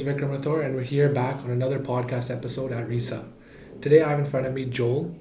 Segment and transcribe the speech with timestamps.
[0.00, 3.28] is Vikram Rathore, and we're here back on another podcast episode at RESA.
[3.82, 5.14] Today I have in front of me Joel.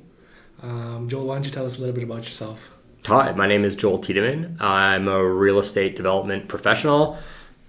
[0.61, 2.71] Um, Joel, why don't you tell us a little bit about yourself?
[3.05, 4.57] Hi, my name is Joel Tiedemann.
[4.61, 7.17] I'm a real estate development professional.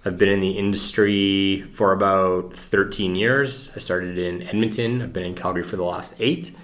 [0.05, 3.71] I've been in the industry for about 13 years.
[3.75, 5.01] I started in Edmonton.
[5.01, 6.55] I've been in Calgary for the last eight.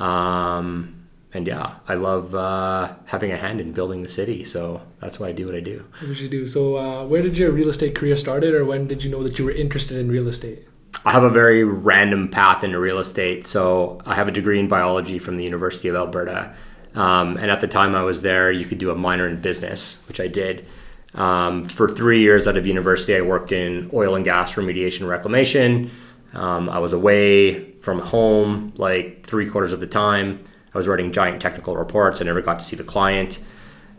[0.00, 0.95] Um,
[1.36, 4.44] and yeah, I love uh, having a hand in building the city.
[4.44, 5.84] So that's why I do what I do.
[6.00, 6.46] That's what you do.
[6.46, 9.38] So, uh, where did your real estate career started, or when did you know that
[9.38, 10.66] you were interested in real estate?
[11.04, 13.46] I have a very random path into real estate.
[13.46, 16.54] So I have a degree in biology from the University of Alberta.
[16.94, 20.02] Um, and at the time I was there, you could do a minor in business,
[20.08, 20.66] which I did.
[21.14, 25.90] Um, for three years out of university, I worked in oil and gas remediation reclamation.
[26.32, 30.42] Um, I was away from home like three quarters of the time.
[30.76, 32.20] I was writing giant technical reports.
[32.20, 33.38] I never got to see the client.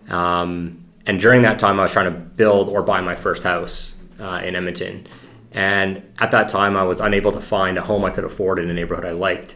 [0.09, 3.95] Um, and during that time, I was trying to build or buy my first house
[4.19, 5.07] uh, in Edmonton.
[5.53, 8.69] And at that time, I was unable to find a home I could afford in
[8.69, 9.55] a neighborhood I liked.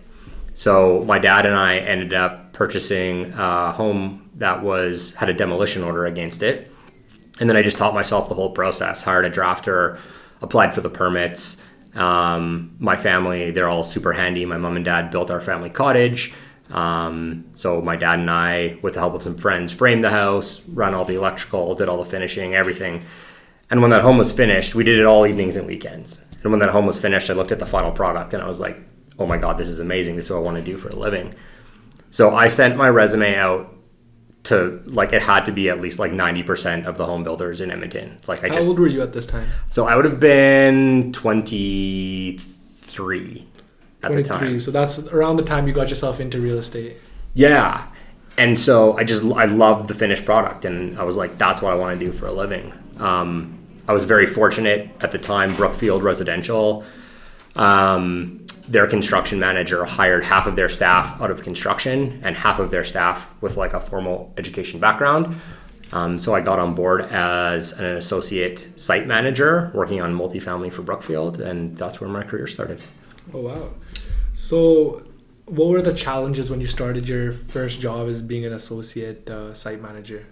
[0.55, 5.83] So my dad and I ended up purchasing a home that was had a demolition
[5.83, 6.71] order against it.
[7.39, 9.99] And then I just taught myself the whole process, hired a drafter,
[10.41, 11.61] applied for the permits.
[11.93, 14.43] Um, my family, they're all super handy.
[14.43, 16.33] My mom and dad built our family cottage.
[16.71, 20.67] Um, so my dad and I, with the help of some friends, framed the house,
[20.69, 23.03] ran all the electrical, did all the finishing, everything.
[23.69, 26.21] And when that home was finished, we did it all evenings and weekends.
[26.43, 28.59] And when that home was finished, I looked at the final product and I was
[28.59, 28.77] like,
[29.19, 30.15] oh my God, this is amazing.
[30.15, 31.35] This is what I want to do for a living.
[32.09, 33.73] So I sent my resume out
[34.43, 37.71] to like it had to be at least like 90% of the home builders in
[37.71, 38.19] Edmonton.
[38.27, 39.47] Like I How just old were you at this time?
[39.69, 43.47] so I would have been 23
[44.03, 44.47] at the 23.
[44.47, 44.59] time.
[44.59, 46.97] So that's around the time you got yourself into real estate.
[47.33, 47.87] Yeah.
[48.37, 51.73] And so I just I loved the finished product and I was like that's what
[51.73, 52.73] I want to do for a living.
[52.97, 53.57] Um,
[53.87, 56.85] I was very fortunate at the time Brookfield Residential
[57.55, 62.71] um, their construction manager hired half of their staff out of construction and half of
[62.71, 65.35] their staff with like a formal education background.
[65.91, 70.83] Um, so I got on board as an associate site manager working on multifamily for
[70.83, 72.81] Brookfield, and that's where my career started.
[73.33, 73.69] Oh wow.
[74.33, 75.03] So,
[75.45, 79.53] what were the challenges when you started your first job as being an associate uh,
[79.53, 80.25] site manager?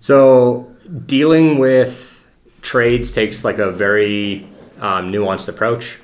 [0.00, 0.74] So
[1.06, 2.26] dealing with
[2.62, 4.46] trades takes like a very
[4.78, 5.98] um, nuanced approach.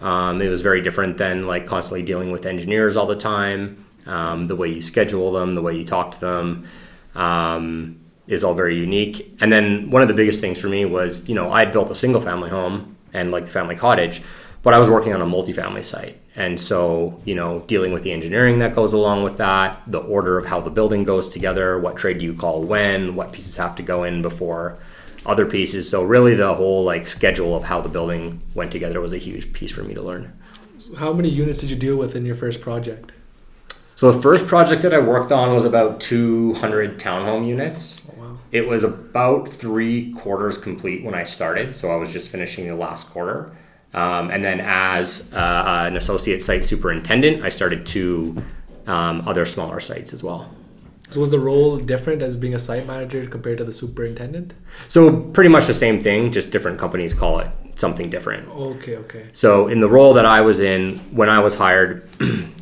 [0.00, 3.84] Um, it was very different than like constantly dealing with engineers all the time.
[4.06, 6.66] Um, the way you schedule them, the way you talk to them,
[7.14, 9.34] um, is all very unique.
[9.40, 11.90] And then one of the biggest things for me was, you know, I had built
[11.90, 14.22] a single family home and like family cottage,
[14.62, 16.18] but I was working on a multifamily site.
[16.36, 20.38] And so, you know, dealing with the engineering that goes along with that, the order
[20.38, 23.74] of how the building goes together, what trade do you call when, what pieces have
[23.76, 24.78] to go in before
[25.26, 25.88] other pieces.
[25.88, 29.52] So really the whole like schedule of how the building went together was a huge
[29.52, 30.32] piece for me to learn.
[30.96, 33.12] How many units did you deal with in your first project?
[33.94, 38.00] So the first project that I worked on was about 200 townhome units.
[38.08, 38.38] Oh, wow.
[38.52, 42.76] It was about three quarters complete when I started, so I was just finishing the
[42.76, 43.50] last quarter.
[43.94, 48.42] Um, and then as uh, an associate site superintendent, I started two
[48.86, 50.54] um, other smaller sites as well.
[51.10, 54.52] So was the role different as being a site manager compared to the superintendent?
[54.88, 58.48] So pretty much the same thing, just different companies call it something different.
[58.50, 59.26] Okay, okay.
[59.32, 62.10] So in the role that I was in when I was hired,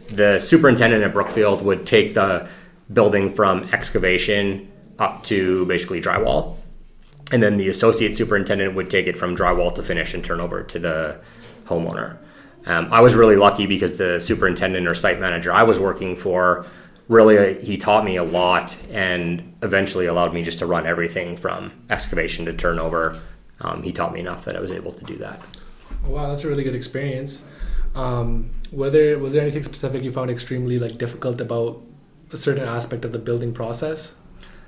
[0.09, 2.49] the superintendent at Brookfield would take the
[2.93, 6.57] building from excavation up to basically drywall.
[7.33, 10.63] And then the associate superintendent would take it from drywall to finish and turn over
[10.63, 11.21] to the
[11.65, 12.19] homeowner.
[12.67, 16.67] Um, I was really lucky because the superintendent or site manager I was working for
[17.09, 21.73] really he taught me a lot and eventually allowed me just to run everything from
[21.89, 23.21] excavation to turnover.
[23.61, 25.41] Um, he taught me enough that I was able to do that.
[26.05, 27.47] Wow, that's a really good experience.
[27.95, 31.83] Um, were there was there anything specific you found extremely like difficult about
[32.33, 34.17] a certain aspect of the building process?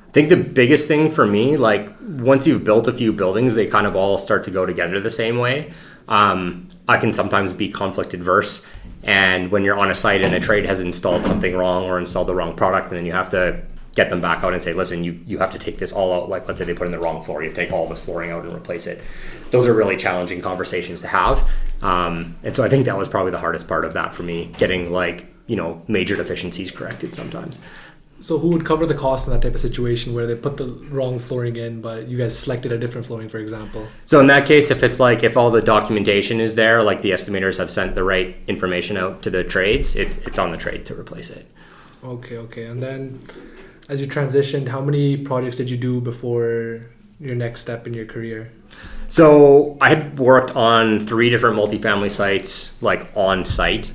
[0.09, 3.67] I think the biggest thing for me, like once you've built a few buildings, they
[3.67, 5.71] kind of all start to go together the same way.
[6.09, 8.65] Um, I can sometimes be conflict adverse,
[9.03, 12.29] and when you're on a site and a trade has installed something wrong or installed
[12.29, 13.63] the wrong product, and then you have to
[13.95, 16.31] get them back out and say, listen, you you have to take this all out.
[16.31, 18.45] Like let's say they put in the wrong floor, you take all this flooring out
[18.45, 19.03] and replace it.
[19.51, 21.47] Those are really challenging conversations to have,
[21.83, 24.55] um, and so I think that was probably the hardest part of that for me,
[24.57, 27.61] getting like you know major deficiencies corrected sometimes.
[28.21, 30.67] So who would cover the cost in that type of situation where they put the
[30.91, 33.87] wrong flooring in, but you guys selected a different flooring, for example?
[34.07, 37.11] So in that case, if it's like if all the documentation is there, like the
[37.11, 40.85] estimators have sent the right information out to the trades, it's it's on the trade
[40.87, 41.47] to replace it.
[42.03, 42.65] Okay, okay.
[42.65, 43.21] And then
[43.89, 46.87] as you transitioned, how many projects did you do before
[47.21, 48.53] your next step in your career?
[49.09, 53.93] So I had worked on three different multifamily sites, like on site,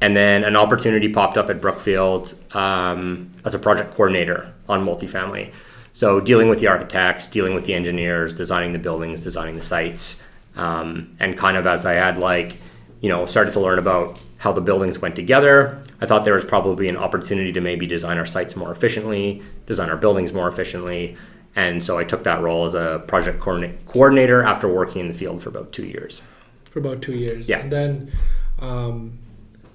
[0.00, 5.52] and then an opportunity popped up at Brookfield um, as a project coordinator on multifamily.
[5.92, 10.22] So dealing with the architects, dealing with the engineers, designing the buildings, designing the sites,
[10.56, 12.58] um, and kind of as I had like,
[13.00, 16.44] you know, started to learn about how the buildings went together, I thought there was
[16.44, 21.16] probably an opportunity to maybe design our sites more efficiently, design our buildings more efficiently,
[21.56, 25.42] and so I took that role as a project coordinator after working in the field
[25.42, 26.22] for about two years.
[26.64, 27.48] For about two years.
[27.48, 27.58] Yeah.
[27.58, 28.12] And then,
[28.60, 29.18] um,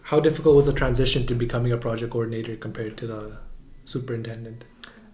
[0.05, 3.37] how difficult was the transition to becoming a project coordinator compared to the
[3.85, 4.63] superintendent?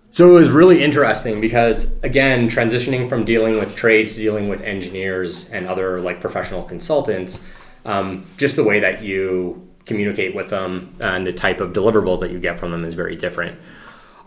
[0.10, 4.62] So it was really interesting because again, transitioning from dealing with trades to dealing with
[4.62, 7.42] engineers and other like professional consultants,
[7.86, 12.32] um, just the way that you communicate with them and the type of deliverables that
[12.32, 13.58] you get from them is very different.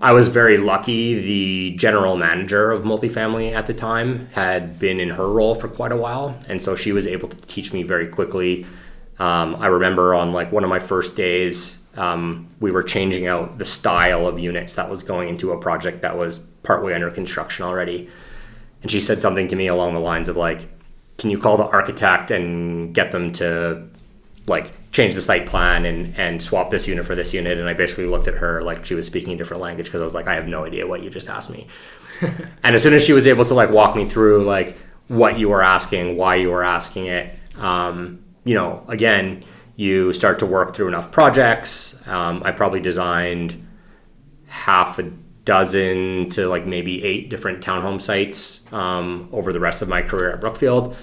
[0.00, 1.18] I was very lucky.
[1.18, 5.92] The general manager of multifamily at the time had been in her role for quite
[5.92, 8.66] a while, and so she was able to teach me very quickly.
[9.18, 13.58] Um, I remember on like one of my first days, um, we were changing out
[13.58, 17.64] the style of units that was going into a project that was partway under construction
[17.64, 18.08] already.
[18.82, 20.66] And she said something to me along the lines of like,
[21.18, 23.88] "Can you call the architect and get them to
[24.46, 27.74] like change the site plan and and swap this unit for this unit?" And I
[27.74, 30.26] basically looked at her like she was speaking a different language because I was like,
[30.26, 31.68] "I have no idea what you just asked me."
[32.62, 34.76] and as soon as she was able to like walk me through like
[35.08, 39.44] what you were asking, why you were asking it, um, you know, again
[39.76, 41.96] you start to work through enough projects.
[42.06, 43.66] Um, I probably designed
[44.46, 45.10] half a
[45.44, 50.32] dozen to like maybe eight different townhome sites um, over the rest of my career
[50.32, 50.96] at Brookfield.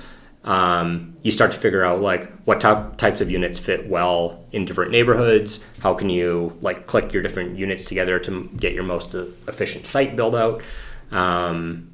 [0.44, 4.92] Um, you start to figure out like what types of units fit well in different
[4.92, 5.64] neighborhoods.
[5.80, 10.16] How can you like click your different units together to get your most efficient site
[10.16, 10.66] build out?
[11.12, 11.92] Um,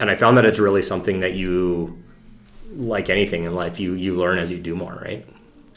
[0.00, 2.02] and I found that it's really something that you,
[2.72, 5.26] like anything in life, you you learn as you do more, right?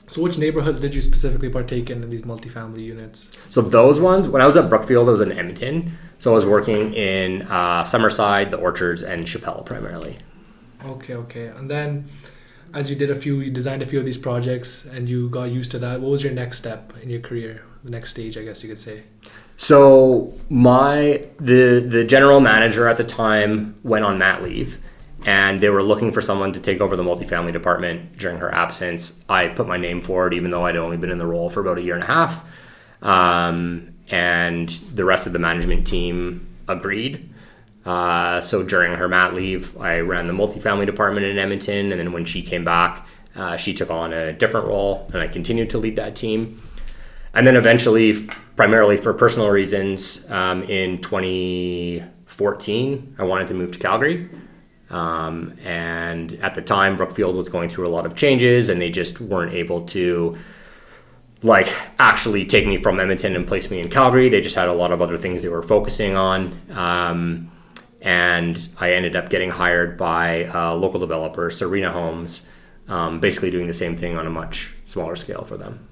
[0.07, 3.31] So, which neighborhoods did you specifically partake in in these multifamily units?
[3.47, 5.93] So, those ones, when I was at Brookfield, I was in Edmonton.
[6.19, 10.17] So, I was working in uh, Summerside, the Orchards, and Chappelle primarily.
[10.85, 11.47] Okay, okay.
[11.47, 12.09] And then,
[12.73, 15.45] as you did a few, you designed a few of these projects and you got
[15.45, 17.63] used to that, what was your next step in your career?
[17.83, 19.03] The next stage, I guess you could say.
[19.55, 24.81] So, my the the general manager at the time went on mat leave
[25.25, 29.23] and they were looking for someone to take over the multifamily department during her absence.
[29.29, 31.77] I put my name forward, even though I'd only been in the role for about
[31.77, 32.45] a year and a half.
[33.01, 37.29] Um, and the rest of the management team agreed.
[37.85, 42.11] Uh, so during her mat leave, I ran the multifamily department in Edmonton, and then
[42.11, 45.77] when she came back, uh, she took on a different role, and I continued to
[45.77, 46.61] lead that team.
[47.33, 53.79] And then eventually, primarily for personal reasons, um, in 2014, I wanted to move to
[53.79, 54.27] Calgary.
[54.91, 58.91] Um, and at the time, Brookfield was going through a lot of changes, and they
[58.91, 60.37] just weren't able to
[61.43, 64.29] like actually take me from Edmonton and place me in Calgary.
[64.29, 66.59] They just had a lot of other things they were focusing on.
[66.71, 67.51] Um,
[68.01, 72.47] and I ended up getting hired by a local developer, Sarina Homes,
[72.87, 75.87] um, basically doing the same thing on a much smaller scale for them.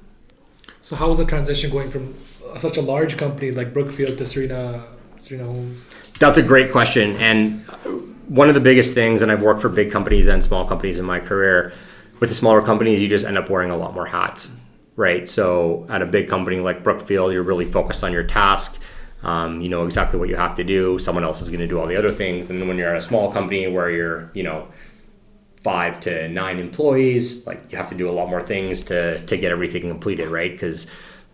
[0.81, 2.15] So, how was the transition going from
[2.57, 4.83] such a large company like Brookfield to Sarina
[5.17, 5.85] Sarina Homes?
[6.19, 7.63] That's a great question, and
[8.29, 11.05] one of the biggest things, and I've worked for big companies and small companies in
[11.05, 11.73] my career.
[12.19, 14.53] With the smaller companies, you just end up wearing a lot more hats,
[14.95, 15.27] right?
[15.27, 18.81] So at a big company like Brookfield, you're really focused on your task.
[19.23, 20.99] Um, you know exactly what you have to do.
[20.99, 22.49] Someone else is going to do all the other things.
[22.49, 24.67] And then when you're at a small company where you're, you know,
[25.63, 29.37] five to nine employees, like you have to do a lot more things to to
[29.37, 30.51] get everything completed, right?
[30.51, 30.87] Because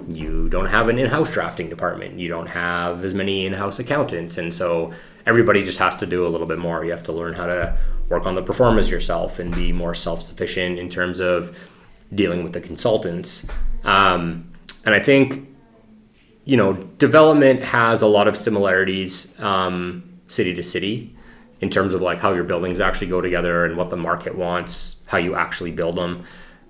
[0.09, 2.19] you don't have an in-house drafting department.
[2.19, 4.93] You don't have as many in-house accountants, and so
[5.25, 6.83] everybody just has to do a little bit more.
[6.85, 7.77] You have to learn how to
[8.09, 11.57] work on the pro formas yourself and be more self sufficient in terms of
[12.13, 13.45] dealing with the consultants.
[13.83, 14.49] Um,
[14.85, 15.47] and I think,
[16.43, 21.15] you know, development has a lot of similarities um, city to city
[21.61, 24.97] in terms of like how your buildings actually go together and what the market wants,
[25.07, 26.23] how you actually build them.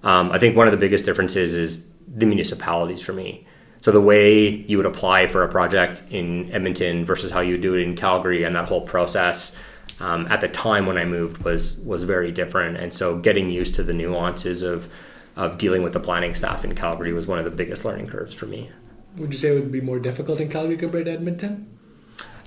[0.04, 3.46] Um, I think one of the biggest differences is the municipalities for me.
[3.86, 7.62] So the way you would apply for a project in Edmonton versus how you would
[7.62, 9.56] do it in Calgary, and that whole process
[10.00, 12.78] um, at the time when I moved was was very different.
[12.78, 14.90] And so getting used to the nuances of
[15.36, 18.34] of dealing with the planning staff in Calgary was one of the biggest learning curves
[18.34, 18.72] for me.
[19.18, 21.68] Would you say it would be more difficult in Calgary compared to Edmonton?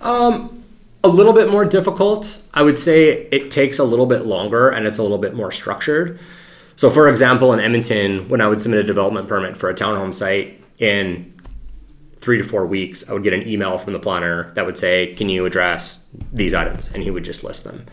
[0.00, 0.64] Um,
[1.04, 2.42] a little bit more difficult.
[2.52, 5.52] I would say it takes a little bit longer and it's a little bit more
[5.52, 6.18] structured.
[6.74, 10.12] So, for example, in Edmonton, when I would submit a development permit for a townhome
[10.12, 11.34] site, in
[12.16, 15.14] three to four weeks, I would get an email from the planner that would say,
[15.14, 17.86] "Can you address these items?" and he would just list them.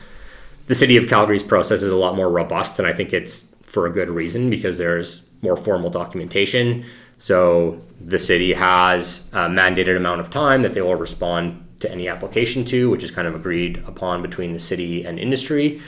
[0.68, 3.86] The city of Calgary's process is a lot more robust, and I think it's for
[3.86, 6.84] a good reason because there's more formal documentation.
[7.18, 12.08] So the city has a mandated amount of time that they will respond to any
[12.08, 15.82] application to, which is kind of agreed upon between the city and industry.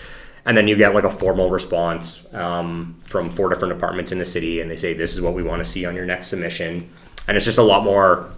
[0.48, 4.26] And then you get like a formal response um, from four different departments in the
[4.26, 6.90] city, and they say, This is what we want to see on your next submission.
[7.28, 8.32] And it's just a lot more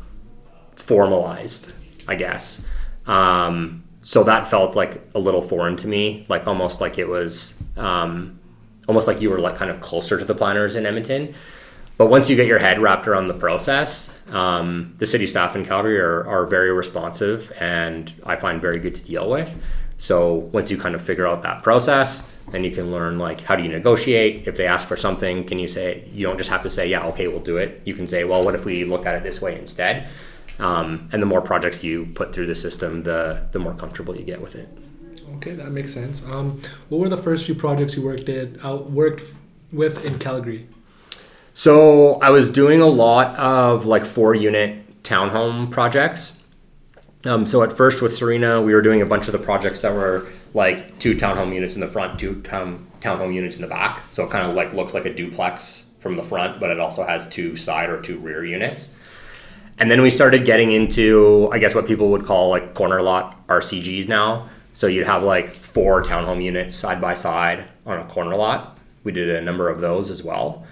[0.75, 1.72] formalized,
[2.08, 2.66] I guess.
[3.06, 7.62] Um, so that felt like a little foreign to me, like almost like it was
[7.78, 8.39] um,
[8.88, 11.36] almost like you were like kind of closer to the planners in Edmonton.
[11.98, 15.66] But once you get your head wrapped around the process, um, the city staff in
[15.66, 19.62] Calgary are, are very responsive and I find very good to deal with.
[20.00, 23.56] So once you kind of figure out that process, then you can learn like how
[23.56, 24.48] do you negotiate.
[24.48, 27.06] If they ask for something, can you say you don't just have to say yeah
[27.08, 27.82] okay we'll do it.
[27.86, 30.08] You can say well what if we look at it this way instead.
[30.58, 34.24] Um, and the more projects you put through the system, the the more comfortable you
[34.24, 34.70] get with it.
[35.36, 36.25] Okay, that makes sense.
[36.25, 39.24] Um, what were the first few projects you worked at uh, worked
[39.72, 40.68] with in Calgary?
[41.53, 46.38] So I was doing a lot of like four unit townhome projects.
[47.26, 49.94] Um, so at first with Sarina, we were doing a bunch of the projects that
[49.94, 54.02] were like two townhome units in the front, two town townhome units in the back.
[54.12, 57.06] So it kind of like looks like a duplex from the front, but it also
[57.06, 58.96] has two side or two rear units.
[59.78, 63.48] And then we started getting into, I guess, what people would call like corner lot
[63.48, 64.50] RCGs now.
[64.74, 68.78] So you'd have like four townhome units side by side on a corner lot.
[69.04, 70.66] We did a number of those as well.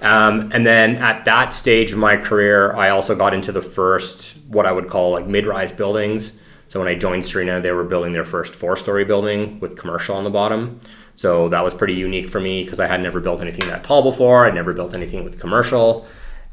[0.00, 4.36] Um, and then at that stage of my career, I also got into the first,
[4.48, 6.40] what I would call like mid rise buildings.
[6.68, 10.16] So when I joined Sarina, they were building their first four story building with commercial
[10.16, 10.80] on the bottom.
[11.14, 14.02] So that was pretty unique for me because I had never built anything that tall
[14.02, 14.46] before.
[14.46, 16.06] I'd never built anything with commercial.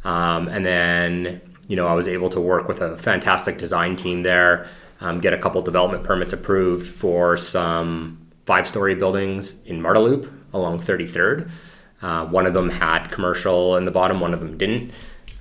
[0.05, 4.23] Um, and then, you know, I was able to work with a fantastic design team
[4.23, 4.67] there,
[5.01, 10.31] um, get a couple development permits approved for some five story buildings in Marda Loop
[10.53, 11.49] along 33rd.
[12.03, 14.91] Uh, one of them had commercial in the bottom, one of them didn't.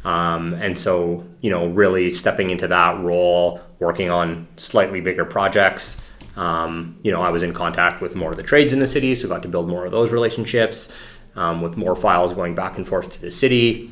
[0.04, 6.08] Um, and so, you know, really stepping into that role, working on slightly bigger projects.
[6.36, 9.14] Um, you know, I was in contact with more of the trades in the city,
[9.14, 10.90] so got to build more of those relationships
[11.34, 13.90] um, with more files going back and forth to the city.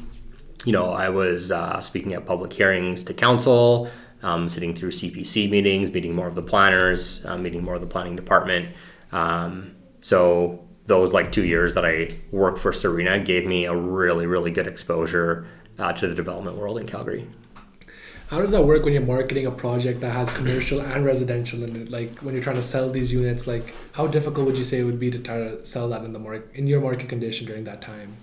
[0.64, 3.90] You know, I was uh, speaking at public hearings to council,
[4.22, 7.86] um, sitting through CPC meetings, meeting more of the planners, uh, meeting more of the
[7.86, 8.68] planning department.
[9.10, 14.26] Um, so those like two years that I worked for Sarina gave me a really,
[14.26, 15.46] really good exposure
[15.78, 17.26] uh, to the development world in Calgary.
[18.28, 21.75] How does that work when you're marketing a project that has commercial and residential in
[21.75, 21.90] it?
[21.90, 24.84] Like when you're trying to sell these units, like how difficult would you say it
[24.84, 27.64] would be to try to sell that in the market in your market condition during
[27.64, 28.16] that time?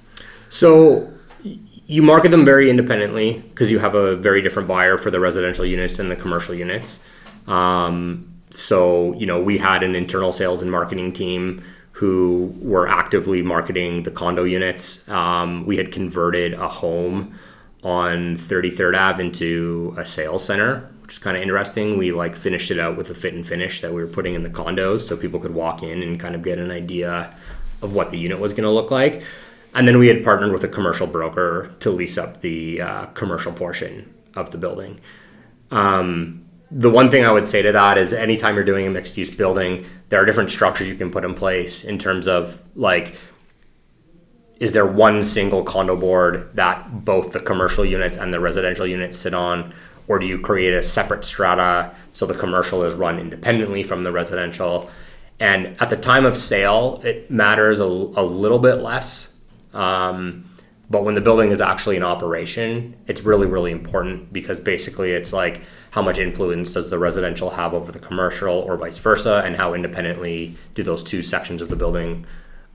[0.48, 1.12] So
[1.44, 5.66] you market them very independently because you have a very different buyer for the residential
[5.66, 7.00] units and the commercial units.
[7.46, 11.62] Um, so you know we had an internal sales and marketing team
[11.98, 15.08] who were actively marketing the condo units.
[15.10, 17.34] Um, we had converted a home
[17.84, 21.98] on 33rd Ave into a sales center, which is kind of interesting.
[21.98, 24.44] We like finished it out with a fit and finish that we were putting in
[24.44, 27.34] the condos so people could walk in and kind of get an idea
[27.82, 29.24] of what the unit was going to look like.
[29.74, 33.54] And then we had partnered with a commercial broker to lease up the uh, commercial
[33.54, 35.00] portion of the building.
[35.72, 39.18] Um, the one thing I would say to that is anytime you're doing a mixed
[39.18, 43.16] use building, there are different structures you can put in place in terms of like,
[44.60, 49.18] is there one single condo board that both the commercial units and the residential units
[49.18, 49.74] sit on?
[50.08, 54.12] Or do you create a separate strata so the commercial is run independently from the
[54.12, 54.90] residential?
[55.40, 59.36] And at the time of sale, it matters a, a little bit less.
[59.74, 60.50] Um,
[60.90, 65.34] but when the building is actually in operation, it's really, really important because basically it's
[65.34, 69.56] like, how much influence does the residential have over the commercial or vice versa and
[69.56, 72.26] how independently do those two sections of the building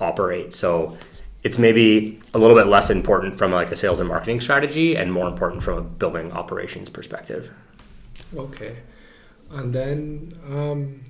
[0.00, 0.54] operate.
[0.54, 0.96] So
[1.42, 5.12] it's maybe a little bit less important from like a sales and marketing strategy and
[5.12, 7.52] more important from a building operations perspective.
[8.34, 8.76] Okay.
[9.50, 11.02] And then um,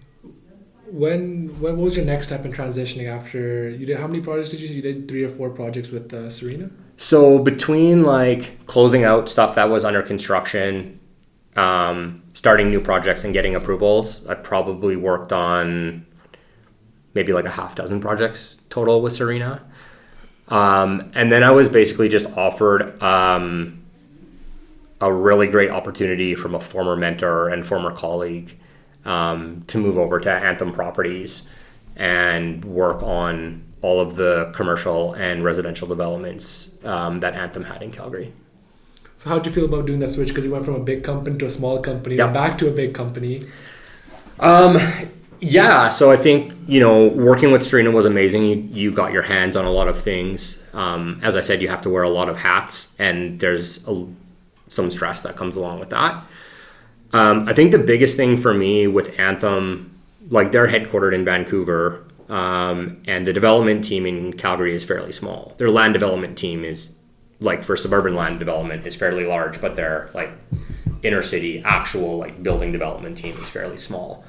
[0.87, 4.51] when when what was your next step in transitioning after you did how many projects
[4.51, 9.05] did you you did three or four projects with uh, Sarina so between like closing
[9.05, 11.01] out stuff that was under construction
[11.57, 14.27] um, starting new projects and getting approvals.
[14.27, 16.07] I probably worked on
[17.15, 19.63] maybe like a half dozen projects total with Sarina.
[20.49, 23.83] Um, and then I was basically just offered um,
[25.01, 28.59] a really great opportunity from a former mentor and former colleague
[29.05, 31.49] um, to move over to Anthem Properties
[31.97, 37.91] and work on all of the commercial and residential developments um, that Anthem had in
[37.91, 38.33] Calgary.
[39.23, 40.31] So how'd you feel about doing that switch?
[40.31, 42.73] Because you went from a big company to a small company, then back to a
[42.73, 43.45] big company.
[44.41, 44.79] Um,
[45.39, 48.47] yeah, so I think you know working with Sarina was amazing.
[48.47, 50.61] You, you got your hands on a lot of things.
[50.73, 54.09] Um, as I said, you have to wear a lot of hats, and there's a,
[54.67, 56.25] some stress that comes along with that.
[57.13, 59.95] Um, I think the biggest thing for me with Anthem,
[60.31, 65.55] like they're headquartered in Vancouver, um, and the development team in Calgary is fairly small.
[65.59, 66.97] Their land development team is
[67.43, 70.31] like for suburban land development is fairly large, but their like
[71.03, 74.25] inner city actual like building development team is fairly small.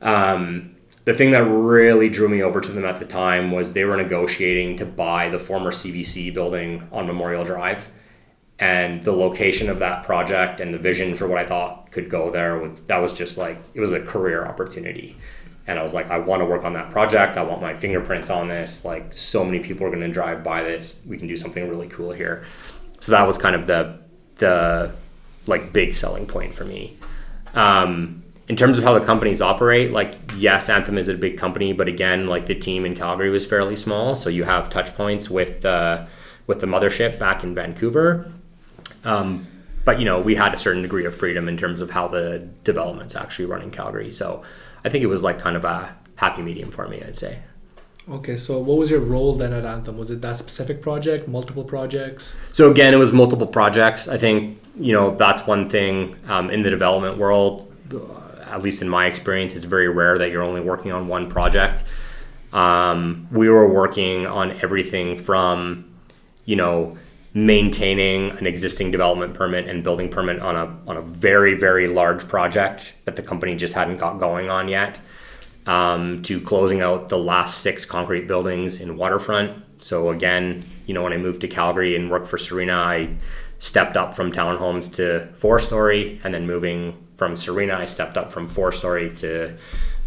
[0.00, 3.84] Um, the thing that really drew me over to them at the time was they
[3.84, 7.90] were negotiating to buy the former CBC building on Memorial Drive.
[8.60, 12.30] And the location of that project and the vision for what I thought could go
[12.30, 15.16] there was that was just like it was a career opportunity.
[15.68, 17.36] And I was like, I want to work on that project.
[17.36, 18.86] I want my fingerprints on this.
[18.86, 21.04] Like so many people are going to drive by this.
[21.06, 22.46] We can do something really cool here.
[23.00, 24.00] So that was kind of the
[24.36, 24.92] the
[25.46, 26.96] like big selling point for me.
[27.54, 31.74] Um, in terms of how the companies operate, like yes, Anthem is a big company,
[31.74, 35.28] but again, like the team in Calgary was fairly small, so you have touch points
[35.28, 36.06] with uh,
[36.46, 38.32] with the mothership back in Vancouver.
[39.04, 39.46] Um,
[39.84, 42.48] but you know, we had a certain degree of freedom in terms of how the
[42.64, 44.10] developments actually run in Calgary.
[44.10, 44.42] So
[44.84, 47.38] I think it was like kind of a happy medium for me, I'd say.
[48.10, 49.98] Okay, so what was your role then at Anthem?
[49.98, 52.36] Was it that specific project, multiple projects?
[52.52, 54.08] So again, it was multiple projects.
[54.08, 57.70] I think you know that's one thing um, in the development world.
[57.92, 57.98] uh,
[58.50, 61.84] At least in my experience, it's very rare that you're only working on one project.
[62.52, 65.84] Um, we were working on everything from,
[66.46, 66.96] you know,
[67.46, 72.26] maintaining an existing development permit and building permit on a on a very very large
[72.26, 74.98] project that the company just hadn't got going on yet
[75.66, 79.64] um, to closing out the last six concrete buildings in waterfront.
[79.80, 83.10] So again, you know, when I moved to Calgary and worked for Sarina, I
[83.58, 88.32] stepped up from townhomes to four story, and then moving from Sarina, I stepped up
[88.32, 89.54] from four story to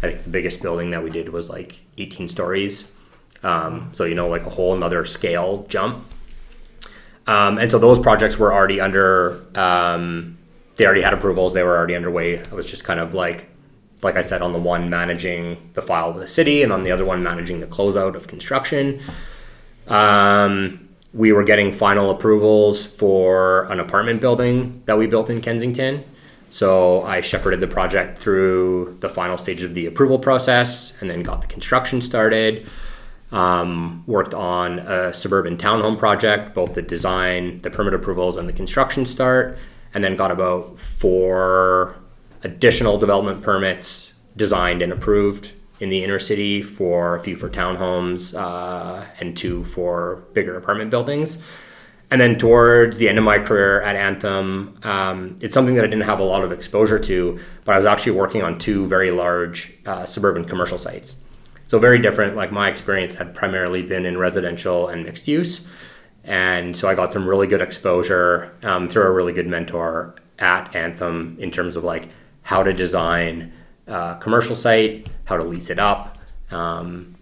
[0.02, 2.90] I think the biggest building that we did was like 18 stories.
[3.44, 6.04] Um, so you know, like a whole another scale jump.
[7.26, 9.44] Um, and so those projects were already under.
[9.54, 10.38] Um,
[10.76, 11.52] they already had approvals.
[11.52, 12.38] They were already underway.
[12.38, 13.48] I was just kind of like
[14.02, 16.90] like I said, on the one managing the file with the city, and on the
[16.90, 19.00] other one managing the closeout of construction.
[19.86, 26.04] Um, we were getting final approvals for an apartment building that we built in Kensington.
[26.50, 31.22] So I shepherded the project through the final stage of the approval process and then
[31.22, 32.66] got the construction started.
[33.32, 38.52] Um, worked on a suburban townhome project, both the design, the permit approvals, and the
[38.52, 39.56] construction start,
[39.94, 41.96] and then got about four
[42.42, 48.38] additional development permits designed and approved in the inner city for a few for townhomes
[48.38, 51.42] uh, and two for bigger apartment buildings.
[52.10, 55.88] And then towards the end of my career at Anthem, um, it's something that I
[55.88, 59.10] didn't have a lot of exposure to, but I was actually working on two very
[59.10, 61.16] large uh, suburban commercial sites.
[61.72, 62.36] So very different.
[62.36, 65.66] Like my experience had primarily been in residential and mixed use,
[66.22, 70.76] and so I got some really good exposure um, through a really good mentor at
[70.76, 72.10] Anthem in terms of like
[72.42, 73.54] how to design
[73.86, 76.18] a commercial site, how to lease it up,
[76.50, 77.16] um,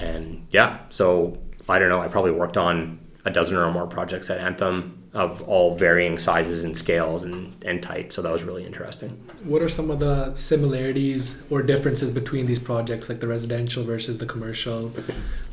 [0.00, 0.80] and yeah.
[0.88, 2.00] So I don't know.
[2.00, 6.64] I probably worked on a dozen or more projects at Anthem of all varying sizes
[6.64, 8.14] and scales and, and types.
[8.16, 9.10] So that was really interesting.
[9.44, 14.16] What are some of the similarities or differences between these projects, like the residential versus
[14.16, 14.90] the commercial?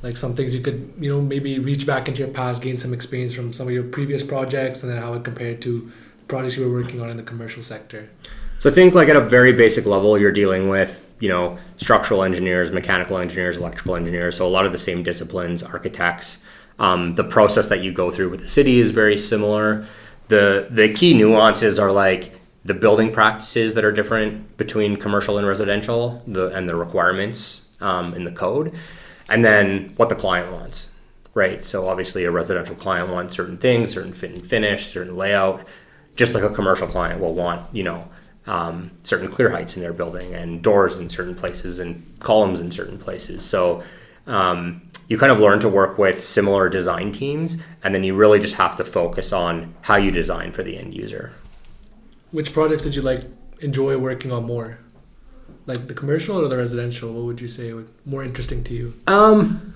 [0.01, 2.93] Like some things you could, you know, maybe reach back into your past, gain some
[2.93, 5.91] experience from some of your previous projects, and then how it compared to
[6.29, 8.09] projects you were working on in the commercial sector.
[8.59, 12.23] So I think like at a very basic level, you're dealing with you know structural
[12.23, 14.37] engineers, mechanical engineers, electrical engineers.
[14.37, 16.45] So a lot of the same disciplines, architects.
[16.79, 19.85] Um, the process that you go through with the city is very similar.
[20.29, 25.47] The the key nuances are like the building practices that are different between commercial and
[25.47, 28.73] residential, the and the requirements um, in the code,
[29.29, 30.93] and then what the client wants.
[31.33, 31.65] Right.
[31.65, 35.65] So obviously, a residential client wants certain things, certain fit and finish, certain layout.
[36.15, 38.09] Just like a commercial client will want, you know,
[38.45, 42.71] um, certain clear heights in their building and doors in certain places and columns in
[42.71, 43.45] certain places.
[43.45, 43.83] So
[44.29, 48.39] um, you kind of learn to work with similar design teams, and then you really
[48.39, 51.33] just have to focus on how you design for the end user.
[52.31, 53.23] Which projects did you like
[53.59, 54.77] enjoy working on more?
[55.65, 57.11] Like the commercial or the residential?
[57.11, 58.93] What would you say would more interesting to you?
[59.07, 59.73] Um,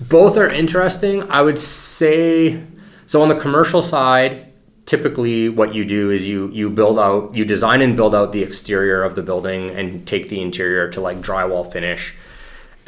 [0.00, 1.28] both are interesting.
[1.30, 2.62] I would say
[3.06, 4.46] so on the commercial side.
[4.86, 8.42] Typically, what you do is you you build out, you design and build out the
[8.42, 12.14] exterior of the building, and take the interior to like drywall finish,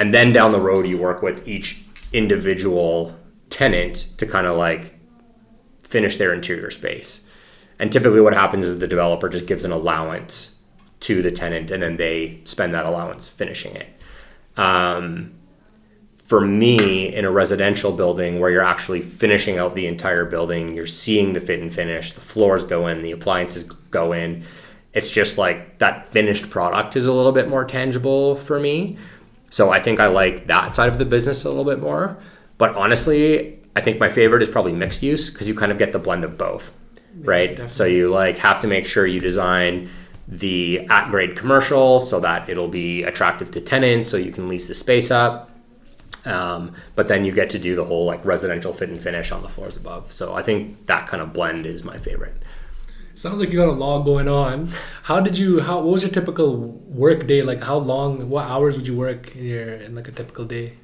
[0.01, 3.15] and then down the road you work with each individual
[3.51, 4.99] tenant to kind of like
[5.83, 7.27] finish their interior space.
[7.79, 10.57] And typically, what happens is the developer just gives an allowance
[11.01, 13.89] to the tenant, and then they spend that allowance finishing it.
[14.57, 15.35] Um,
[16.17, 20.87] for me, in a residential building where you're actually finishing out the entire building, you're
[20.87, 24.45] seeing the fit and finish, the floors go in, the appliances go in.
[24.93, 28.97] It's just like that finished product is a little bit more tangible for me.
[29.51, 32.17] So I think I like that side of the business a little bit more.
[32.57, 35.93] But honestly, I think my favorite is probably mixed use because you kind of get
[35.93, 36.73] the blend of both,
[37.19, 37.59] right?
[37.59, 39.91] Yeah, so you like have to make sure you design
[40.29, 44.69] the at grade commercial so that it'll be attractive to tenants so you can lease
[44.69, 45.51] the space up.
[46.27, 49.43] Um, but then you get to do the whole like residential fit and finish on
[49.43, 50.13] the floors above.
[50.13, 52.35] So I think that kind of blend is my favorite.
[53.21, 54.71] Sounds like you got a lot going on.
[55.03, 55.61] How did you?
[55.61, 56.57] How what was your typical
[56.89, 57.43] work day?
[57.43, 58.31] Like how long?
[58.31, 60.79] What hours would you work in your in like a typical day?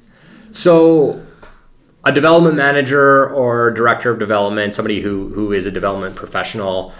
[0.51, 1.25] So,
[2.05, 6.93] a development manager or director of development, somebody who who is a development professional,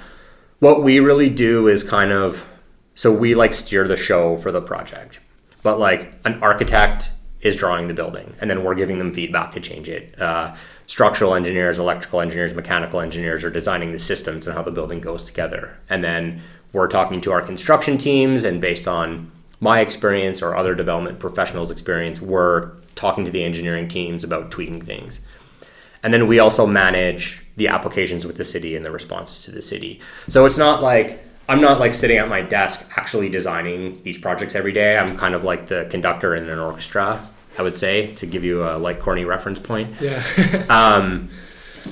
[0.58, 2.52] what we really do is kind of
[2.95, 5.19] so we like steer the show for the project.
[5.62, 9.60] But like an architect is drawing the building, and then we're giving them feedback to
[9.60, 10.19] change it.
[10.19, 15.00] Uh, structural engineers, electrical engineers, mechanical engineers are designing the systems and how the building
[15.00, 16.41] goes together, and then
[16.73, 21.71] we're talking to our construction teams, and based on my experience or other development professionals'
[21.71, 25.21] experience, we're talking to the engineering teams about tweaking things.
[26.04, 29.62] And then we also manage the applications with the city and the responses to the
[29.62, 30.00] city.
[30.28, 34.54] So it's not like I'm not like sitting at my desk actually designing these projects
[34.56, 34.98] every day.
[34.98, 37.22] I'm kind of like the conductor in an orchestra,
[37.58, 39.96] I would say, to give you a like corny reference point.
[40.02, 40.22] Yeah.
[40.70, 41.30] um,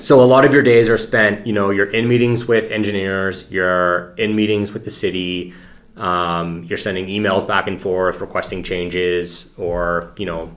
[0.02, 3.50] so a lot of your days are spent, you know, you're in meetings with engineers,
[3.50, 5.54] you're in meetings with the city,
[5.96, 10.54] um, you're sending emails back and forth requesting changes, or you know,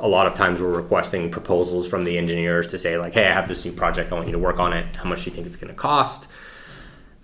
[0.00, 3.32] a lot of times we're requesting proposals from the engineers to say like, hey, I
[3.32, 4.96] have this new project, I want you to work on it.
[4.96, 6.28] How much do you think it's going to cost?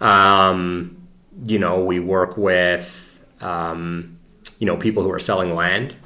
[0.05, 1.09] Um,
[1.47, 4.19] you know, we work with, um,
[4.59, 5.97] you know, people who are selling land.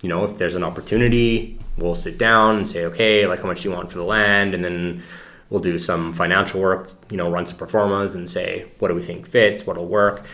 [0.00, 3.62] You know, if there's an opportunity, we'll sit down and say, okay, like how much
[3.62, 4.54] do you want for the land?
[4.54, 5.02] And then
[5.50, 8.94] we'll do some financial work, you know, run some pro formas and say, what do
[8.94, 9.66] we think fits?
[9.66, 10.24] What'll work?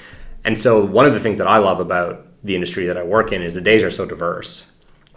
[0.45, 3.33] And so one of the things that I love about the industry that I work
[3.33, 4.71] in is the days are so diverse.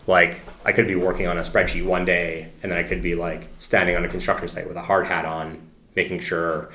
[0.08, 3.14] Like I could be working on a spreadsheet one day and then I could be
[3.14, 5.62] like standing on a construction site with a hard hat on,
[5.96, 6.72] making sure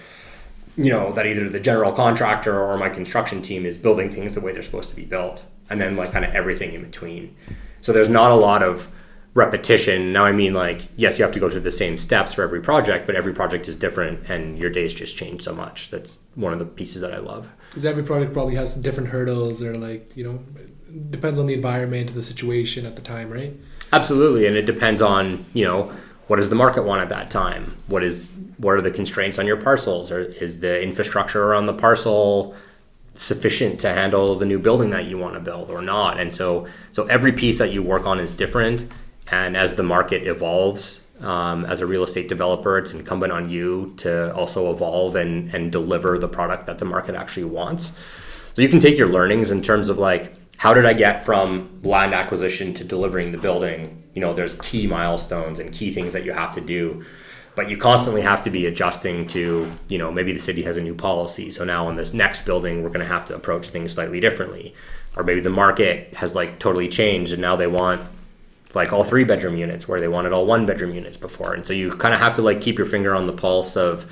[0.77, 4.41] you know that either the general contractor or my construction team is building things the
[4.41, 7.35] way they're supposed to be built and then like kind of everything in between.
[7.81, 8.91] So there's not a lot of
[9.35, 10.12] repetition.
[10.12, 12.61] Now i mean like yes you have to go through the same steps for every
[12.61, 15.91] project but every project is different and your days just change so much.
[15.91, 17.49] That's one of the pieces that i love.
[17.71, 20.39] Because every project probably has different hurdles or like you know
[21.11, 23.55] depends on the environment the situation at the time right?
[23.93, 25.93] Absolutely and it depends on you know
[26.27, 27.77] what does the market want at that time?
[27.87, 30.11] What is what are the constraints on your parcels?
[30.11, 32.55] Or is the infrastructure around the parcel
[33.14, 36.19] sufficient to handle the new building that you want to build or not?
[36.19, 38.90] And so so every piece that you work on is different.
[39.31, 43.95] And as the market evolves um, as a real estate developer it's incumbent on you
[43.99, 47.97] to also evolve and and deliver the product that the market actually wants.
[48.55, 51.81] So you can take your learnings in terms of like how did i get from
[51.83, 54.03] land acquisition to delivering the building?
[54.14, 57.05] You know there's key milestones and key things that you have to do
[57.57, 60.83] but you constantly have to be adjusting to you know maybe the city has a
[60.83, 61.51] new policy.
[61.51, 64.75] So now on this next building we're going to have to approach things slightly differently.
[65.16, 68.03] Or maybe the market has like totally changed and now they want
[68.75, 71.55] like all three bedroom units where they wanted all one bedroom units before.
[71.55, 74.07] And so you kind of have to like keep your finger on the pulse of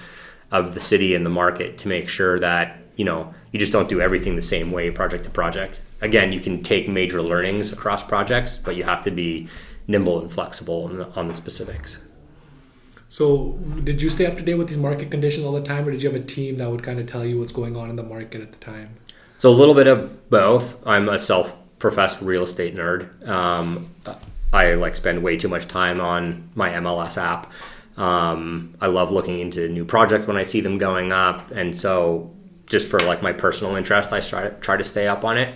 [0.50, 3.90] of the city and the market to make sure that you know you just don't
[3.90, 5.80] do everything the same way project to project.
[6.00, 9.48] Again you can take major learnings across projects but you have to be
[9.86, 11.98] nimble and flexible on the, on the specifics
[13.14, 13.52] so,
[13.84, 16.02] did you stay up to date with these market conditions all the time, or did
[16.02, 18.02] you have a team that would kind of tell you what's going on in the
[18.02, 18.96] market at the time?
[19.38, 20.84] So, a little bit of both.
[20.84, 23.24] I'm a self-professed real estate nerd.
[23.28, 23.88] Um,
[24.52, 27.52] I like spend way too much time on my MLS app.
[27.96, 32.34] Um, I love looking into new projects when I see them going up, and so
[32.66, 35.54] just for like my personal interest, I try to try to stay up on it.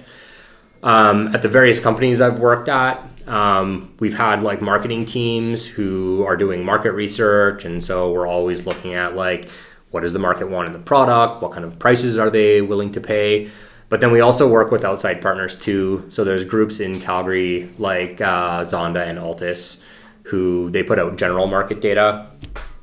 [0.84, 6.24] Um, at the various companies I've worked at, um, we've had like marketing teams who
[6.24, 9.48] are doing market research, and so we're always looking at like
[9.90, 12.92] what does the market want in the product, what kind of prices are they willing
[12.92, 13.50] to pay.
[13.88, 16.04] But then we also work with outside partners too.
[16.10, 19.82] So there's groups in Calgary like uh, Zonda and Altus
[20.28, 22.26] who they put out general market data,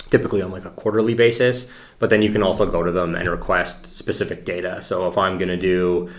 [0.09, 1.71] typically on like a quarterly basis.
[1.99, 4.81] But then you can also go to them and request specific data.
[4.81, 6.09] So if I'm going to do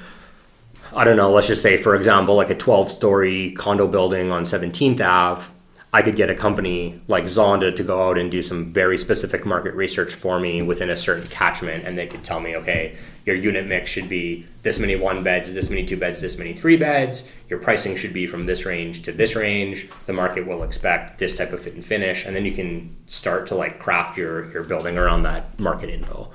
[0.96, 4.44] I don't know, let's just say, for example, like a 12 story condo building on
[4.44, 5.52] 17th Ave,
[5.92, 9.44] I could get a company like Zonda to go out and do some very specific
[9.44, 13.36] market research for me within a certain catchment, and they could tell me, okay, your
[13.36, 16.78] unit mix should be this many one beds, this many two beds, this many three
[16.78, 17.30] beds.
[17.50, 19.90] Your pricing should be from this range to this range.
[20.06, 23.46] The market will expect this type of fit and finish, and then you can start
[23.48, 26.30] to like craft your your building around that market info.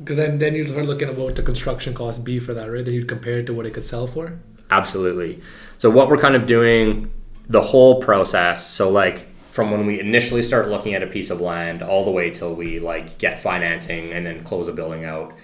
[0.00, 2.84] Then then you start looking at what the construction cost be for that, right?
[2.84, 4.38] Then you'd compare it to what it could sell for.
[4.70, 5.40] Absolutely.
[5.78, 7.10] So what we're kind of doing
[7.48, 8.66] the whole process.
[8.66, 12.10] So like from when we initially start looking at a piece of land all the
[12.10, 15.34] way till we like get financing and then close a building out,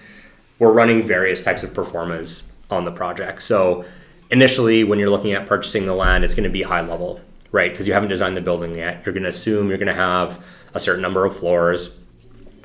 [0.59, 3.41] we're running various types of pro formas on the project.
[3.41, 3.83] So
[4.31, 7.19] initially when you're looking at purchasing the land, it's going to be high level,
[7.51, 7.71] right?
[7.71, 9.05] Because you haven't designed the building yet.
[9.05, 11.99] You're going to assume you're going to have a certain number of floors.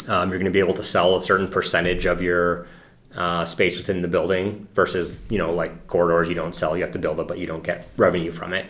[0.08, 2.66] Um, you're going to be able to sell a certain percentage of your
[3.14, 6.92] uh, space within the building versus you know like corridors you don't sell you have
[6.92, 8.66] to build it but you don't get revenue from it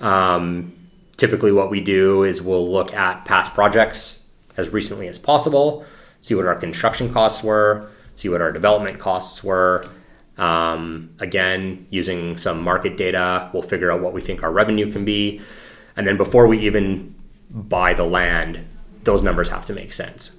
[0.00, 0.72] um,
[1.16, 4.22] typically, what we do is we'll look at past projects
[4.56, 5.84] as recently as possible,
[6.20, 9.86] see what our construction costs were, see what our development costs were.
[10.36, 15.04] Um, again, using some market data, we'll figure out what we think our revenue can
[15.04, 15.40] be.
[15.96, 17.14] And then before we even
[17.50, 18.66] buy the land,
[19.04, 20.32] those numbers have to make sense.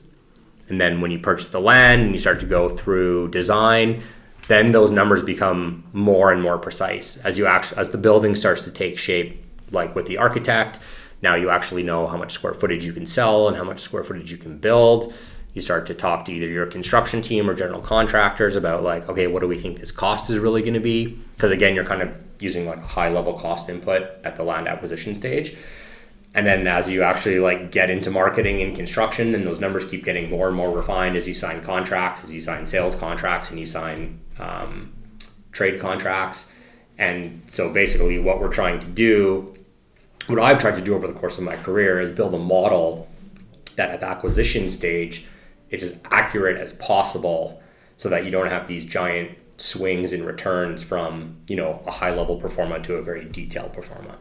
[0.67, 4.01] And then when you purchase the land and you start to go through design,
[4.47, 8.63] then those numbers become more and more precise as you actually as the building starts
[8.63, 10.79] to take shape like with the architect.
[11.21, 14.03] Now you actually know how much square footage you can sell and how much square
[14.03, 15.13] footage you can build.
[15.53, 19.27] You start to talk to either your construction team or general contractors about like, okay,
[19.27, 21.05] what do we think this cost is really going to be?
[21.35, 24.67] Because again, you're kind of using like a high level cost input at the land
[24.67, 25.55] acquisition stage.
[26.35, 30.03] And then as you actually like get into marketing and construction, then those numbers keep
[30.03, 33.59] getting more and more refined as you sign contracts, as you sign sales contracts, and
[33.59, 34.93] you sign um,
[35.51, 36.53] trade contracts.
[36.97, 39.55] And so basically, what we're trying to do
[40.27, 43.07] what I've tried to do over the course of my career is build a model
[43.75, 45.25] that at the acquisition stage
[45.69, 47.61] it's as accurate as possible
[47.97, 52.13] so that you don't have these giant swings in returns from you know a high
[52.13, 54.17] level pro forma to a very detailed pro forma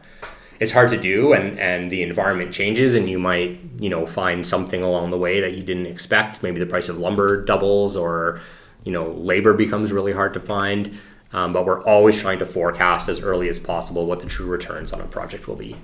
[0.59, 4.45] it's hard to do and and the environment changes and you might you know find
[4.47, 6.43] something along the way that you didn't expect.
[6.43, 8.41] Maybe the price of lumber doubles or
[8.83, 10.97] you know labor becomes really hard to find.
[11.33, 14.93] Um, but we're always trying to forecast as early as possible what the true returns
[14.93, 15.75] on a project will be.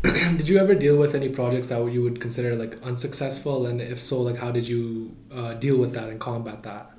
[0.02, 3.66] Did you ever deal with any projects that you would consider like unsuccessful?
[3.66, 6.92] And if so like how did you uh, deal with that and combat that?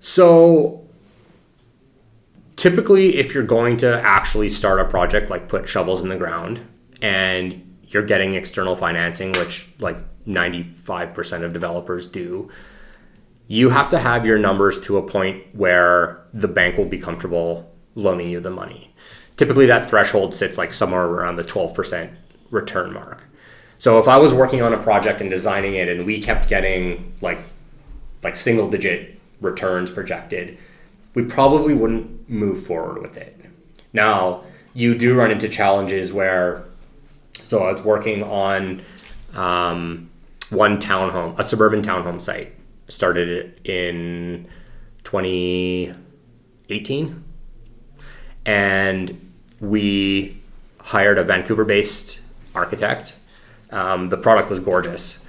[0.00, 0.85] So
[2.56, 6.60] typically if you're going to actually start a project like put shovels in the ground
[7.02, 12.50] and you're getting external financing which like 95% of developers do
[13.48, 17.72] you have to have your numbers to a point where the bank will be comfortable
[17.94, 18.92] loaning you the money
[19.36, 22.10] typically that threshold sits like somewhere around the 12%
[22.50, 23.26] return mark.
[23.78, 27.12] So if I was working on a project and designing it and we kept getting
[27.20, 27.38] like
[28.22, 30.58] like single digit returns projected,
[31.16, 33.40] we probably wouldn't move forward with it.
[33.94, 36.64] Now, you do run into challenges where
[37.32, 38.82] so I was working on
[39.32, 40.10] um,
[40.50, 42.52] one townhome, a suburban townhome site.
[42.88, 44.46] Started in
[45.04, 47.24] 2018
[48.44, 50.42] and we
[50.80, 52.20] hired a Vancouver based
[52.54, 53.14] architect.
[53.70, 55.24] Um, the product was gorgeous.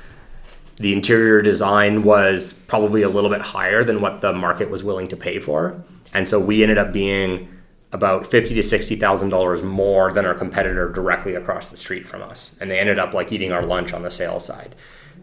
[0.78, 5.08] The interior design was probably a little bit higher than what the market was willing
[5.08, 5.84] to pay for.
[6.14, 7.50] And so we ended up being
[7.92, 12.22] about fifty to sixty thousand dollars more than our competitor directly across the street from
[12.22, 12.56] us.
[12.62, 14.76] And they ended up like eating our lunch on the sales side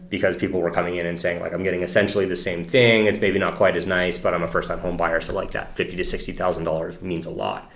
[0.09, 3.05] because people were coming in and saying like I'm getting essentially the same thing.
[3.05, 5.51] It's maybe not quite as nice, but I'm a first time home buyer, so like
[5.51, 7.71] that fifty to sixty thousand dollars means a lot.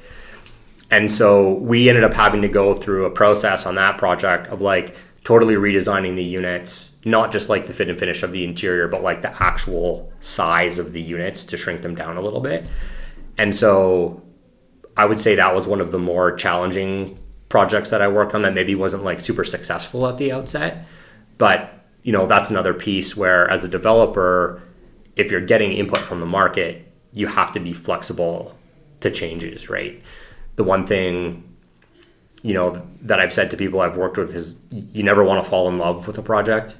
[0.91, 4.59] And so we ended up having to go through a process on that project of
[4.59, 4.95] like
[5.29, 9.03] totally redesigning the units, not just like the fit and finish of the interior, but
[9.03, 12.65] like the actual size of the units to shrink them down a little bit.
[13.37, 14.23] And so
[14.97, 18.41] I would say that was one of the more challenging projects that I worked on
[18.41, 20.87] that maybe wasn't like super successful at the outset.
[21.37, 24.63] But, you know, that's another piece where as a developer,
[25.15, 28.57] if you're getting input from the market, you have to be flexible
[29.01, 30.01] to changes, right?
[30.59, 31.41] the one thing
[32.41, 35.49] you know that I've said to people I've worked with is you never want to
[35.49, 36.75] fall in love with a project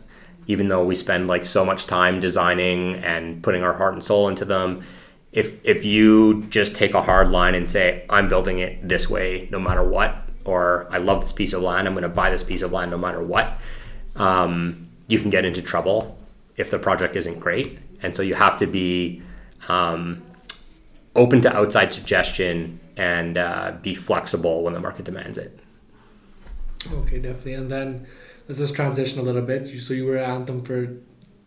[0.50, 4.28] even though we spend like so much time designing and putting our heart and soul
[4.28, 4.84] into them.
[5.32, 9.48] If if you just take a hard line and say I'm building it this way
[9.52, 12.44] no matter what or I love this piece of land I'm going to buy this
[12.44, 13.60] piece of land no matter what
[14.16, 16.18] um, you can get into trouble
[16.58, 17.78] if the project isn't great.
[18.02, 19.22] And so you have to be
[19.68, 20.24] um,
[21.16, 25.58] open to outside suggestion and uh, be flexible when the market demands it.
[26.92, 27.54] Okay, definitely.
[27.54, 28.08] And then
[28.48, 29.68] let's just transition a little bit.
[29.80, 30.98] So you were at Anthem for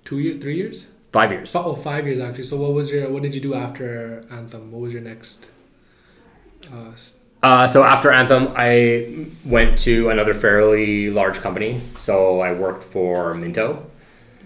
[0.04, 0.92] two years, three years?
[1.12, 1.54] Five years.
[1.54, 2.44] Oh, five years actually.
[2.44, 4.72] So what was your what did you do after Anthem?
[4.72, 5.46] What was your next?
[6.72, 6.92] Uh,
[7.42, 11.80] uh, so after Anthem, I went to another fairly large company.
[11.98, 13.90] So I worked for Minto.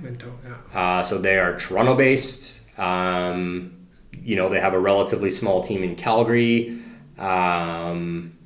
[0.03, 0.81] Minto, yeah.
[0.81, 2.79] Uh, so they are Toronto based.
[2.79, 3.77] Um,
[4.23, 6.83] you know, they have a relatively small team in Calgary.
[7.19, 8.37] Um,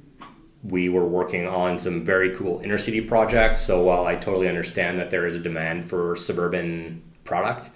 [0.63, 3.63] we were working on some very cool inner city projects.
[3.63, 7.71] So while I totally understand that there is a demand for suburban product,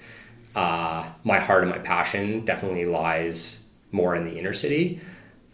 [0.55, 5.01] uh, my heart and my passion definitely lies more in the inner city.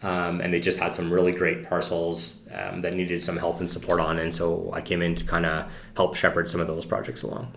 [0.03, 3.69] Um, and they just had some really great parcels um, that needed some help and
[3.69, 4.17] support on.
[4.17, 7.53] And so I came in to kind of help shepherd some of those projects along.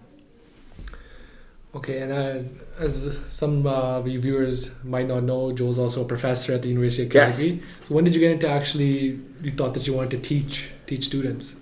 [1.75, 2.39] Okay, and uh,
[2.79, 7.11] as some uh, viewers might not know, Joel's also a professor at the University of
[7.11, 7.49] Calgary.
[7.49, 7.89] Yes.
[7.89, 9.19] So when did you get into actually?
[9.43, 11.57] You thought that you wanted to teach teach students.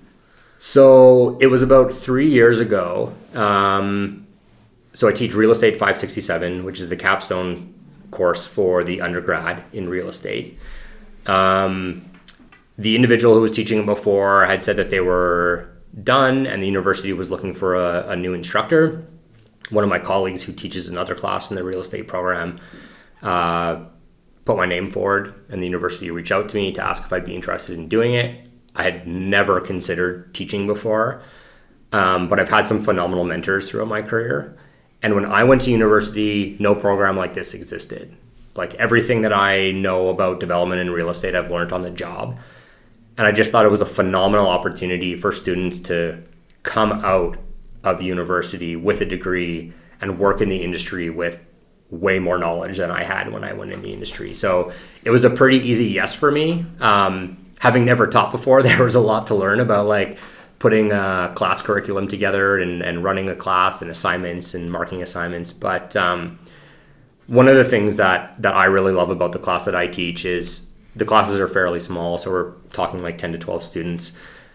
[0.59, 3.15] So it was about three years ago.
[3.35, 4.27] Um,
[4.93, 7.73] so I teach real estate 567, which is the capstone
[8.11, 10.59] course for the undergrad in real estate.
[11.25, 12.05] Um,
[12.77, 15.71] the individual who was teaching before had said that they were
[16.05, 19.07] done, and the university was looking for a, a new instructor
[19.73, 22.61] one of my colleagues who teaches another class in the real estate program
[23.23, 23.85] uh,
[24.45, 27.25] put my name forward, and the university reached out to me to ask if I'd
[27.25, 28.49] be interested in doing it.
[28.75, 31.23] I had never considered teaching before,
[31.93, 34.57] um, but I've had some phenomenal mentors throughout my career.
[35.03, 38.17] And when I went to university, no program like this existed.
[38.55, 42.39] Like everything that I know about development and real estate, I've learned on the job.
[43.19, 46.23] And I just thought it was a phenomenal opportunity for students to
[46.63, 47.39] come out
[47.85, 51.41] of university with a degree and work in the industry with
[51.91, 54.35] way more knowledge than I had when I went in the industry.
[54.35, 54.73] So
[55.05, 56.65] it was a pretty easy yes for me.
[56.81, 60.19] Um, having never taught before, there was a lot to learn about like
[60.59, 65.53] putting a class curriculum together and, and running a class and assignments and marking assignments.
[65.53, 66.39] But um,
[67.27, 70.25] one of the things that, that I really love about the class that I teach
[70.25, 72.17] is the classes are fairly small.
[72.17, 74.13] So we're talking like 10 to 12 students.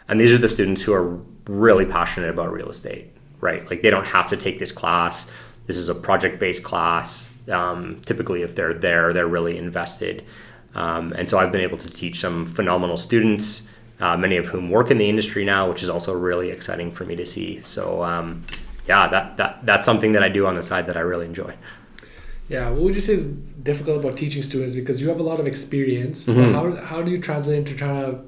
[0.08, 3.67] And these are the students who are really passionate about real estate right?
[3.69, 5.30] Like they don't have to take this class.
[5.65, 7.34] This is a project based class.
[7.50, 10.23] Um, typically, if they're there, they're really invested.
[10.76, 13.67] Um, and so I've been able to teach some phenomenal students,
[14.00, 17.04] uh, many of whom work in the industry now, which is also really exciting for
[17.06, 17.62] me to see.
[17.62, 18.45] So, um,
[18.88, 21.54] yeah, that, that that's something that I do on the side that I really enjoy.
[22.47, 25.39] Yeah, what would you say is difficult about teaching students because you have a lot
[25.39, 26.28] of experience.
[26.28, 26.54] Mm-hmm.
[26.54, 28.21] How, how do you translate into trying to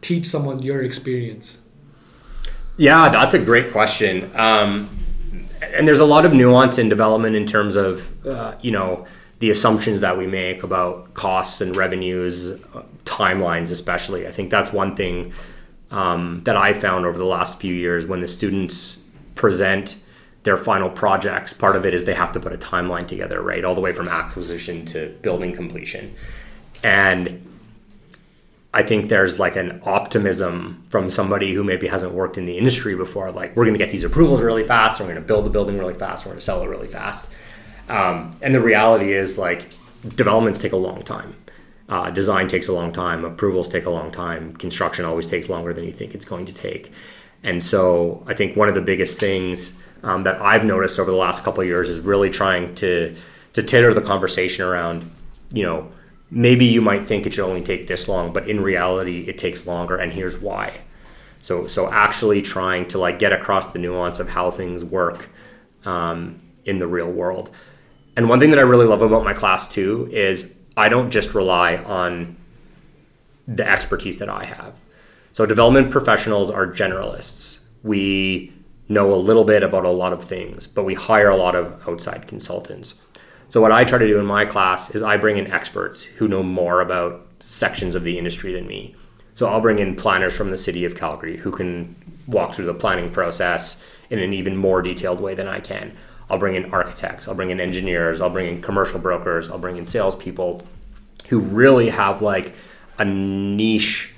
[0.00, 1.60] teach someone your experience?
[2.76, 4.30] Yeah, that's a great question.
[4.34, 4.90] Um,
[5.74, 9.06] and there's a lot of nuance in development in terms of, uh, you know,
[9.38, 14.26] the assumptions that we make about costs and revenues, uh, timelines, especially.
[14.26, 15.32] I think that's one thing
[15.90, 18.98] um, that I found over the last few years when the students
[19.34, 19.96] present
[20.42, 21.52] their final projects.
[21.52, 23.64] Part of it is they have to put a timeline together, right?
[23.64, 26.14] All the way from acquisition to building completion.
[26.82, 27.55] And
[28.76, 32.94] I think there's like an optimism from somebody who maybe hasn't worked in the industry
[32.94, 33.32] before.
[33.32, 35.00] Like, we're going to get these approvals really fast.
[35.00, 36.26] We're going to build the building really fast.
[36.26, 37.30] We're going to sell it really fast.
[37.88, 39.70] Um, and the reality is, like,
[40.14, 41.36] developments take a long time.
[41.88, 43.24] Uh, design takes a long time.
[43.24, 44.54] Approvals take a long time.
[44.56, 46.92] Construction always takes longer than you think it's going to take.
[47.42, 51.16] And so, I think one of the biggest things um, that I've noticed over the
[51.16, 53.16] last couple of years is really trying to
[53.54, 55.10] to tailor the conversation around,
[55.50, 55.90] you know,
[56.30, 59.66] maybe you might think it should only take this long, but in reality, it takes
[59.66, 60.80] longer, and here's why.
[61.40, 65.28] So, so actually trying to like get across the nuance of how things work
[65.84, 67.50] um, in the real world.
[68.16, 71.34] And one thing that I really love about my class too is I don't just
[71.34, 72.36] rely on
[73.46, 74.80] the expertise that I have.
[75.32, 77.60] So, development professionals are generalists.
[77.82, 78.52] We
[78.88, 81.88] know a little bit about a lot of things, but we hire a lot of
[81.88, 82.94] outside consultants.
[83.48, 86.28] So what I try to do in my class is I bring in experts who
[86.28, 88.94] know more about sections of the industry than me.
[89.34, 91.94] So I'll bring in planners from the city of Calgary who can
[92.26, 95.92] walk through the planning process in an even more detailed way than I can.
[96.28, 99.76] I'll bring in architects, I'll bring in engineers, I'll bring in commercial brokers, I'll bring
[99.76, 100.62] in salespeople
[101.28, 102.54] who really have like
[102.98, 104.12] a niche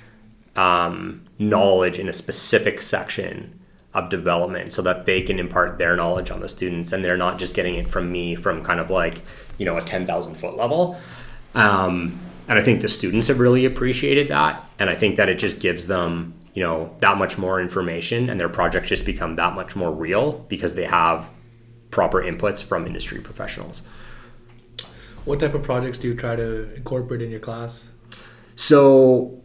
[0.55, 3.58] um, knowledge in a specific section
[3.93, 7.39] of development so that they can impart their knowledge on the students and they're not
[7.39, 9.21] just getting it from me from kind of like
[9.57, 10.99] you know a 10,000 foot level.
[11.55, 14.71] Um, and I think the students have really appreciated that.
[14.79, 18.39] And I think that it just gives them you know that much more information and
[18.39, 21.31] their projects just become that much more real because they have
[21.89, 23.81] proper inputs from industry professionals.
[25.25, 27.91] What type of projects do you try to incorporate in your class?
[28.55, 29.41] So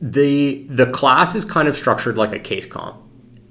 [0.00, 3.02] the the class is kind of structured like a case comp,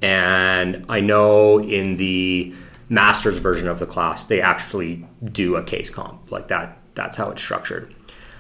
[0.02, 2.54] and I know in the
[2.90, 6.78] master's version of the class they actually do a case comp like that.
[6.96, 7.94] That's how it's structured.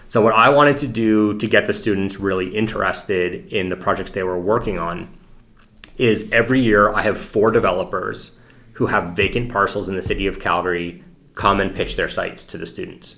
[0.09, 4.11] So what I wanted to do to get the students really interested in the projects
[4.11, 5.09] they were working on
[5.97, 8.37] is every year I have four developers
[8.73, 11.03] who have vacant parcels in the city of Calgary
[11.35, 13.17] come and pitch their sites to the students.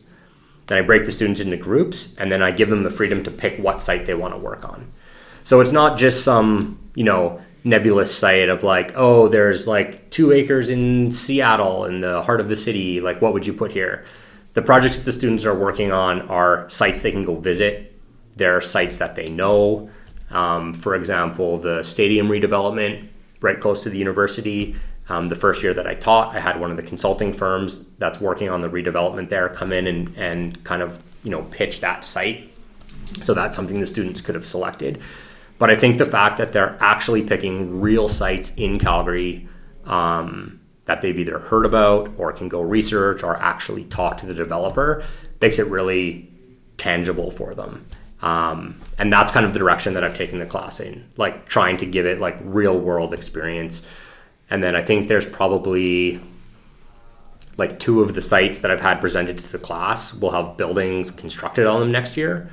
[0.66, 3.32] Then I break the students into groups and then I give them the freedom to
[3.32, 4.92] pick what site they want to work on.
[5.44, 10.32] So it's not just some, you know, nebulous site of like, oh, there's like two
[10.32, 13.02] acres in Seattle in the heart of the city.
[13.02, 14.06] Like, what would you put here?
[14.54, 17.96] The projects that the students are working on are sites they can go visit.
[18.36, 19.90] There are sites that they know.
[20.32, 23.08] Um, for example, the stadium redevelopment
[23.42, 24.76] right close to the university.
[25.08, 28.22] Um, the first year that I taught, I had one of the consulting firms that's
[28.22, 32.06] working on the redevelopment there come in and, and kind of you know pitch that
[32.06, 32.52] site.
[33.24, 35.02] So that's something the students could have selected.
[35.60, 39.48] But I think the fact that they're actually picking real sites in Calgary
[39.86, 44.34] um, that they've either heard about or can go research or actually talk to the
[44.34, 45.04] developer
[45.40, 46.32] makes it really
[46.78, 47.86] tangible for them.
[48.22, 51.78] Um, and that's kind of the direction that I've taken the class in, like trying
[51.78, 53.86] to give it like real world experience
[54.50, 56.20] and then I think there's probably
[57.58, 61.12] like two of the sites that I've had presented to the class will have buildings
[61.12, 62.50] constructed on them next year.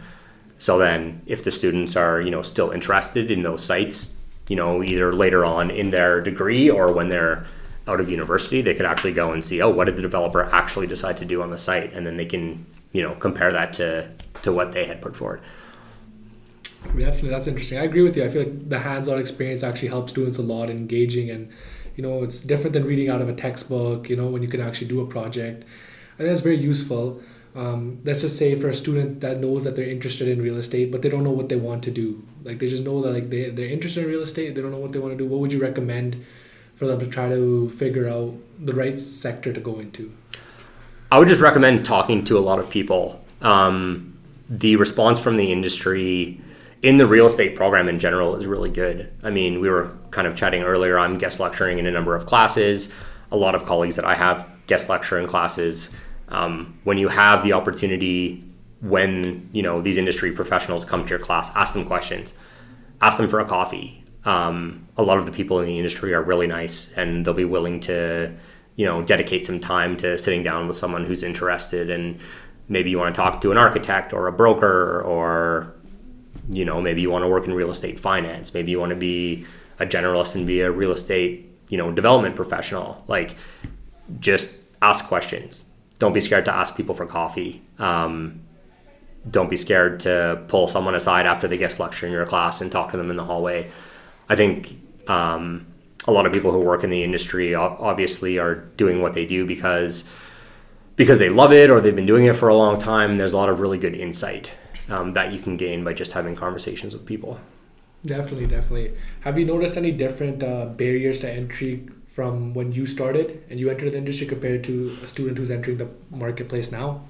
[0.58, 4.16] So then if the students are, you know, still interested in those sites,
[4.48, 7.44] you know, either later on in their degree or when they're
[7.86, 10.86] out of university, they could actually go and see, oh, what did the developer actually
[10.86, 11.92] decide to do on the site?
[11.92, 14.10] And then they can, you know, compare that to,
[14.42, 15.40] to what they had put forward.
[16.96, 17.78] Definitely, that's interesting.
[17.78, 18.24] I agree with you.
[18.24, 21.52] I feel like the hands-on experience actually helps students a lot, engaging and
[21.96, 24.60] you know it's different than reading out of a textbook you know when you can
[24.60, 25.64] actually do a project
[26.18, 27.20] and that's very useful
[27.56, 30.92] um, let's just say for a student that knows that they're interested in real estate
[30.92, 33.30] but they don't know what they want to do like they just know that like
[33.30, 35.40] they, they're interested in real estate they don't know what they want to do what
[35.40, 36.24] would you recommend
[36.74, 40.12] for them to try to figure out the right sector to go into
[41.10, 44.16] i would just recommend talking to a lot of people um,
[44.48, 46.40] the response from the industry
[46.82, 49.10] in the real estate program in general is really good.
[49.22, 50.98] I mean, we were kind of chatting earlier.
[50.98, 52.92] I'm guest lecturing in a number of classes.
[53.32, 55.90] A lot of colleagues that I have guest lecture in classes.
[56.28, 58.44] Um, when you have the opportunity,
[58.80, 62.32] when you know these industry professionals come to your class, ask them questions,
[63.00, 64.04] ask them for a coffee.
[64.24, 67.44] Um, a lot of the people in the industry are really nice, and they'll be
[67.44, 68.34] willing to,
[68.74, 72.18] you know, dedicate some time to sitting down with someone who's interested and
[72.68, 75.74] maybe you want to talk to an architect or a broker or
[76.50, 78.52] you know maybe you want to work in real estate finance.
[78.54, 79.46] Maybe you want to be
[79.78, 83.04] a generalist and be a real estate you know development professional.
[83.06, 83.36] Like
[84.20, 85.64] just ask questions
[85.98, 88.40] don't be scared to ask people for coffee um,
[89.28, 92.70] don't be scared to pull someone aside after they guest lecture in your class and
[92.70, 93.70] talk to them in the hallway
[94.28, 94.76] i think
[95.08, 95.66] um,
[96.06, 99.46] a lot of people who work in the industry obviously are doing what they do
[99.46, 100.10] because
[100.96, 103.36] because they love it or they've been doing it for a long time there's a
[103.36, 104.50] lot of really good insight
[104.88, 107.40] um, that you can gain by just having conversations with people.
[108.04, 108.92] Definitely, definitely.
[109.20, 113.68] Have you noticed any different uh, barriers to entry from when you started and you
[113.68, 117.02] entered the industry compared to a student who's entering the marketplace now?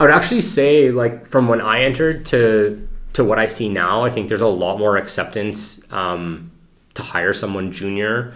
[0.00, 4.06] I would actually say, like, from when I entered to to what I see now,
[4.06, 5.60] I think there's a lot more acceptance
[5.92, 6.50] um,
[6.94, 8.32] to hire someone junior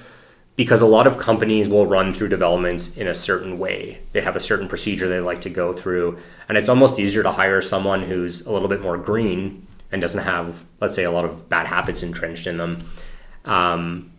[0.57, 4.03] because a lot of companies will run through developments in a certain way.
[4.12, 6.18] They have a certain procedure they like to go through,
[6.51, 10.25] and it's almost easier to hire someone who's a little bit more green and doesn't
[10.25, 12.79] have, let's say, a lot of bad habits entrenched in them.
[13.47, 14.11] Um,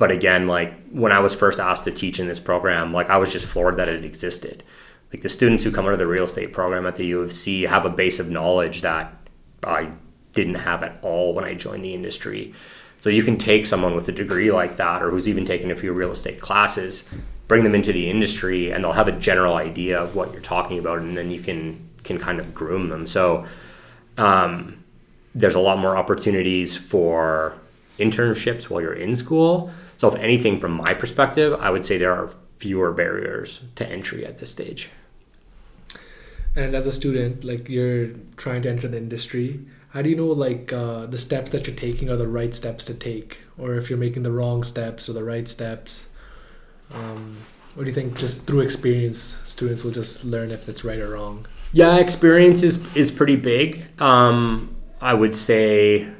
[0.00, 3.18] but again, like when I was first asked to teach in this program, like I
[3.18, 4.64] was just floored that it existed.
[5.12, 7.64] Like the students who come of the real estate program at the U of C
[7.64, 9.14] have a base of knowledge that
[9.62, 9.90] I
[10.32, 12.54] didn't have at all when I joined the industry.
[13.00, 15.76] So you can take someone with a degree like that, or who's even taken a
[15.76, 17.06] few real estate classes,
[17.46, 20.78] bring them into the industry, and they'll have a general idea of what you're talking
[20.78, 23.06] about, and then you can can kind of groom them.
[23.06, 23.44] So
[24.16, 24.82] um,
[25.34, 27.58] there's a lot more opportunities for
[27.98, 29.70] internships while you're in school.
[30.00, 34.24] So if anything, from my perspective, I would say there are fewer barriers to entry
[34.24, 34.88] at this stage.
[36.56, 38.06] And as a student, like you're
[38.38, 41.76] trying to enter the industry, how do you know like uh, the steps that you're
[41.76, 43.40] taking are the right steps to take?
[43.58, 46.08] Or if you're making the wrong steps or the right steps
[46.94, 47.36] um,
[47.76, 51.10] or do you think just through experience students will just learn if it's right or
[51.10, 51.46] wrong?
[51.74, 54.00] Yeah experience is is pretty big.
[54.00, 56.10] Um, i would say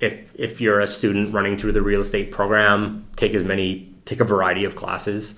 [0.00, 4.20] if if you're a student running through the real estate program take as many take
[4.20, 5.34] a variety of classes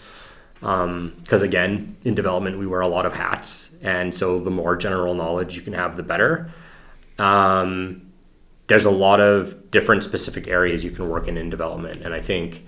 [0.61, 4.77] because um, again in development we wear a lot of hats and so the more
[4.77, 6.51] general knowledge you can have the better
[7.19, 8.09] um,
[8.69, 12.03] there's a lot of different specific areas you can work in in development.
[12.03, 12.65] And I think,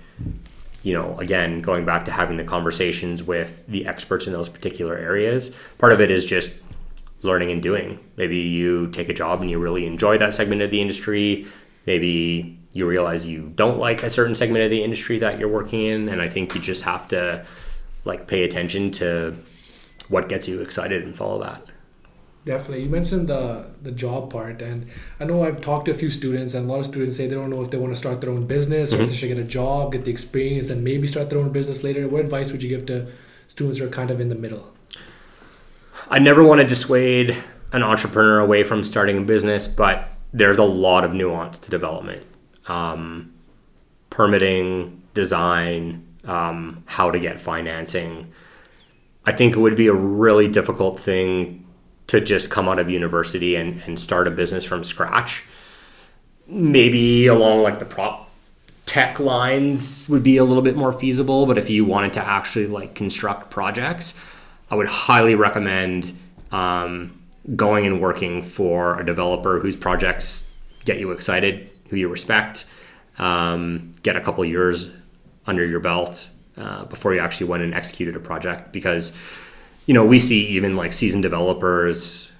[0.83, 4.97] you know, again, going back to having the conversations with the experts in those particular
[4.97, 6.59] areas, part of it is just
[7.21, 7.99] learning and doing.
[8.17, 11.45] Maybe you take a job and you really enjoy that segment of the industry.
[11.85, 15.85] Maybe you realize you don't like a certain segment of the industry that you're working
[15.85, 16.09] in.
[16.09, 17.45] And I think you just have to
[18.05, 19.35] like pay attention to
[20.07, 21.71] what gets you excited and follow that.
[22.43, 22.85] Definitely.
[22.85, 24.87] You mentioned the the job part, and
[25.19, 27.35] I know I've talked to a few students, and a lot of students say they
[27.35, 29.01] don't know if they want to start their own business mm-hmm.
[29.01, 31.51] or if they should get a job, get the experience, and maybe start their own
[31.51, 32.07] business later.
[32.07, 33.11] What advice would you give to
[33.47, 34.73] students who are kind of in the middle?
[36.09, 37.37] I never want to dissuade
[37.73, 42.25] an entrepreneur away from starting a business, but there's a lot of nuance to development,
[42.67, 43.33] um,
[44.09, 48.31] permitting, design, um, how to get financing.
[49.25, 51.65] I think it would be a really difficult thing
[52.07, 55.43] to just come out of university and, and start a business from scratch.
[56.47, 58.29] Maybe along like the prop
[58.85, 62.67] tech lines would be a little bit more feasible, but if you wanted to actually
[62.67, 64.19] like construct projects,
[64.69, 66.13] I would highly recommend
[66.51, 67.20] um,
[67.55, 70.49] going and working for a developer whose projects
[70.85, 72.65] get you excited, who you respect,
[73.17, 74.91] um, get a couple years
[75.47, 79.15] under your belt uh, before you actually went and executed a project because
[79.85, 82.31] you know, we see even like seasoned developers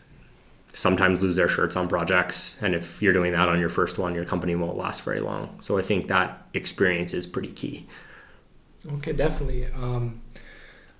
[0.73, 2.57] sometimes lose their shirts on projects.
[2.61, 5.59] And if you're doing that on your first one, your company won't last very long.
[5.59, 7.87] So I think that experience is pretty key.
[8.93, 9.65] Okay, definitely.
[9.65, 10.21] Um,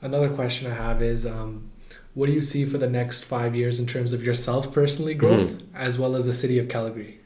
[0.02, 1.72] another question I have is um,
[2.14, 5.54] what do you see for the next five years in terms of yourself personally growth
[5.54, 5.76] mm-hmm.
[5.76, 7.20] as well as the city of Calgary?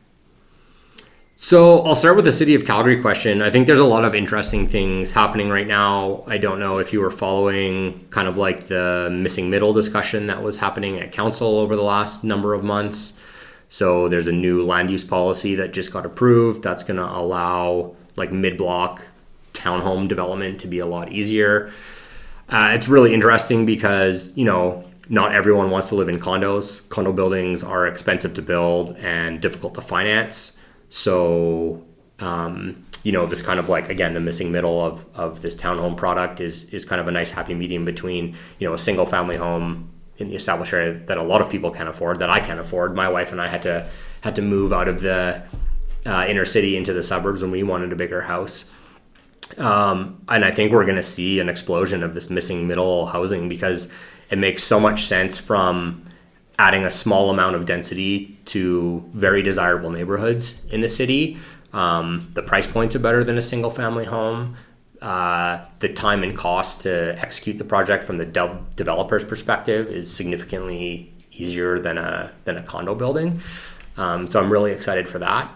[1.38, 3.42] So I'll start with the city of Calgary question.
[3.42, 6.24] I think there's a lot of interesting things happening right now.
[6.28, 10.42] I don't know if you were following kind of like the missing middle discussion that
[10.42, 13.20] was happening at council over the last number of months.
[13.68, 17.96] So there's a new land use policy that just got approved that's going to allow
[18.16, 19.06] like mid-block
[19.52, 21.70] townhome development to be a lot easier.
[22.48, 26.88] Uh, it's really interesting because, you know, not everyone wants to live in condos.
[26.90, 30.58] Condo buildings are expensive to build and difficult to finance.
[30.90, 31.84] So,
[32.20, 35.96] um, you know, this kind of like again the missing middle of of this townhome
[35.96, 39.36] product is is kind of a nice happy medium between you know a single family
[39.36, 42.60] home in the established area that a lot of people can afford that I can't
[42.60, 42.96] afford.
[42.96, 43.88] My wife and I had to
[44.22, 45.44] had to move out of the
[46.06, 48.72] uh, inner city into the suburbs when we wanted a bigger house.
[49.58, 53.48] Um, and I think we're going to see an explosion of this missing middle housing
[53.48, 53.92] because
[54.30, 56.06] it makes so much sense from
[56.58, 61.38] adding a small amount of density to very desirable neighborhoods in the city.
[61.74, 64.56] Um, the price points are better than a single family home.
[65.02, 70.12] Uh, the time and cost to execute the project from the de- developer's perspective is
[70.12, 73.42] significantly easier than a than a condo building.
[73.98, 75.54] Um, so I'm really excited for that.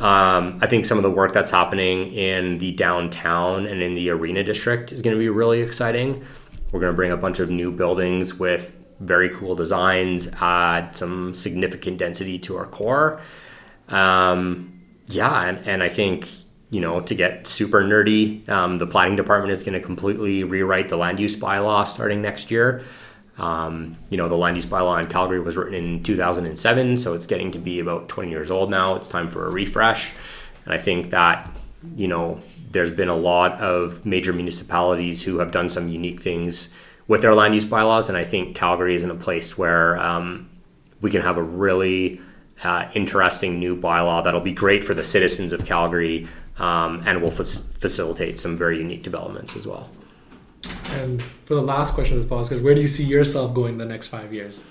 [0.00, 4.10] Um, I think some of the work that's happening in the downtown and in the
[4.10, 6.24] arena district is going to be really exciting.
[6.72, 11.34] We're going to bring a bunch of new buildings with very cool designs, add some
[11.34, 13.20] significant density to our core.
[13.88, 16.28] Um, yeah, and, and I think,
[16.70, 20.88] you know, to get super nerdy, um, the planning department is going to completely rewrite
[20.88, 22.82] the land use bylaw starting next year.
[23.38, 27.26] Um, you know, the land use bylaw in Calgary was written in 2007, so it's
[27.26, 28.94] getting to be about 20 years old now.
[28.94, 30.12] It's time for a refresh.
[30.64, 31.50] And I think that,
[31.96, 36.74] you know, there's been a lot of major municipalities who have done some unique things
[37.08, 38.08] with their land use bylaws.
[38.08, 40.48] And I think Calgary is in a place where um,
[41.00, 42.20] we can have a really
[42.62, 46.26] uh, interesting new bylaw that'll be great for the citizens of Calgary
[46.58, 47.38] um, and will f-
[47.78, 49.90] facilitate some very unique developments as well.
[50.90, 53.86] And for the last question of this podcast, where do you see yourself going the
[53.86, 54.64] next five years?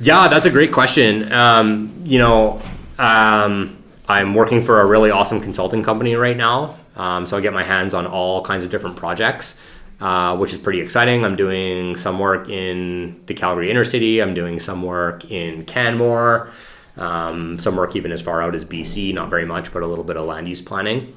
[0.00, 1.32] Yeah, that's a great question.
[1.32, 2.60] Um, you know,
[2.98, 6.76] um, I'm working for a really awesome consulting company right now.
[6.96, 9.58] Um, so I get my hands on all kinds of different projects
[10.00, 11.24] uh, which is pretty exciting.
[11.24, 14.20] I'm doing some work in the Calgary inner city.
[14.20, 16.50] I'm doing some work in Canmore,
[16.96, 20.04] um, some work even as far out as BC, not very much, but a little
[20.04, 21.16] bit of land use planning.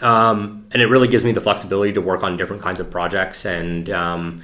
[0.00, 3.44] Um, and it really gives me the flexibility to work on different kinds of projects
[3.44, 4.42] and um,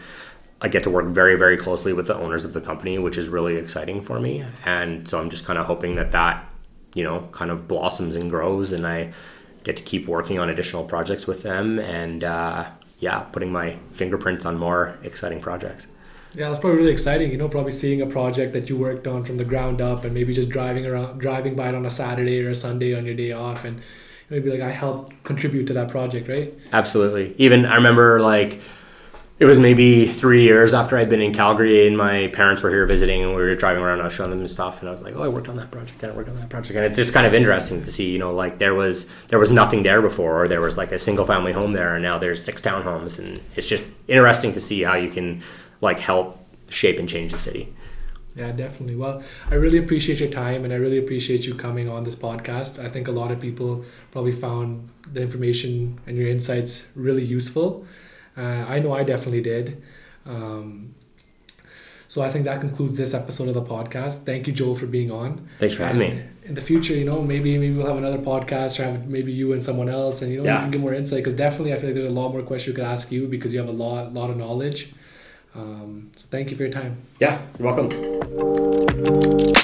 [0.61, 3.29] I get to work very, very closely with the owners of the company, which is
[3.29, 4.45] really exciting for me.
[4.65, 6.45] And so I'm just kind of hoping that that,
[6.95, 9.13] you know, kind of blossoms and grows and I
[9.65, 12.67] get to keep working on additional projects with them and, uh,
[12.99, 15.87] yeah, putting my fingerprints on more exciting projects.
[16.35, 17.31] Yeah, that's probably really exciting.
[17.31, 20.13] You know, probably seeing a project that you worked on from the ground up, and
[20.13, 23.15] maybe just driving around, driving by it on a Saturday or a Sunday on your
[23.15, 23.81] day off, and
[24.31, 26.53] maybe like I helped contribute to that project, right?
[26.73, 27.35] Absolutely.
[27.39, 28.61] Even I remember like
[29.39, 32.85] it was maybe three years after I'd been in Calgary and my parents were here
[32.87, 34.01] visiting and we were driving around.
[34.01, 36.03] I was showing them stuff and I was like, "Oh, I worked on that project.
[36.03, 38.19] and I worked on that project." And it's just kind of interesting to see, you
[38.19, 41.25] know, like there was there was nothing there before, or there was like a single
[41.25, 44.95] family home there, and now there's six townhomes, and it's just interesting to see how
[44.95, 45.41] you can
[45.81, 47.73] like help shape and change the city.
[48.39, 48.95] Yeah, definitely.
[48.95, 52.83] Well, I really appreciate your time and I really appreciate you coming on this podcast.
[52.83, 57.85] I think a lot of people probably found the information and your insights really useful.
[58.37, 59.83] Uh, I know I definitely did.
[60.25, 60.95] Um,
[62.07, 64.23] so I think that concludes this episode of the podcast.
[64.25, 65.49] Thank you, Joel, for being on.
[65.59, 66.23] Thanks for having me.
[66.45, 69.53] In the future, you know, maybe maybe we'll have another podcast or have maybe you
[69.53, 70.55] and someone else, and you know, yeah.
[70.55, 71.19] you can get more insight.
[71.19, 73.53] Because definitely, I feel like there's a lot more questions we could ask you because
[73.53, 74.95] you have a lot lot of knowledge.
[75.55, 77.03] Um, so thank you for your time.
[77.21, 79.55] Yeah, you're welcome.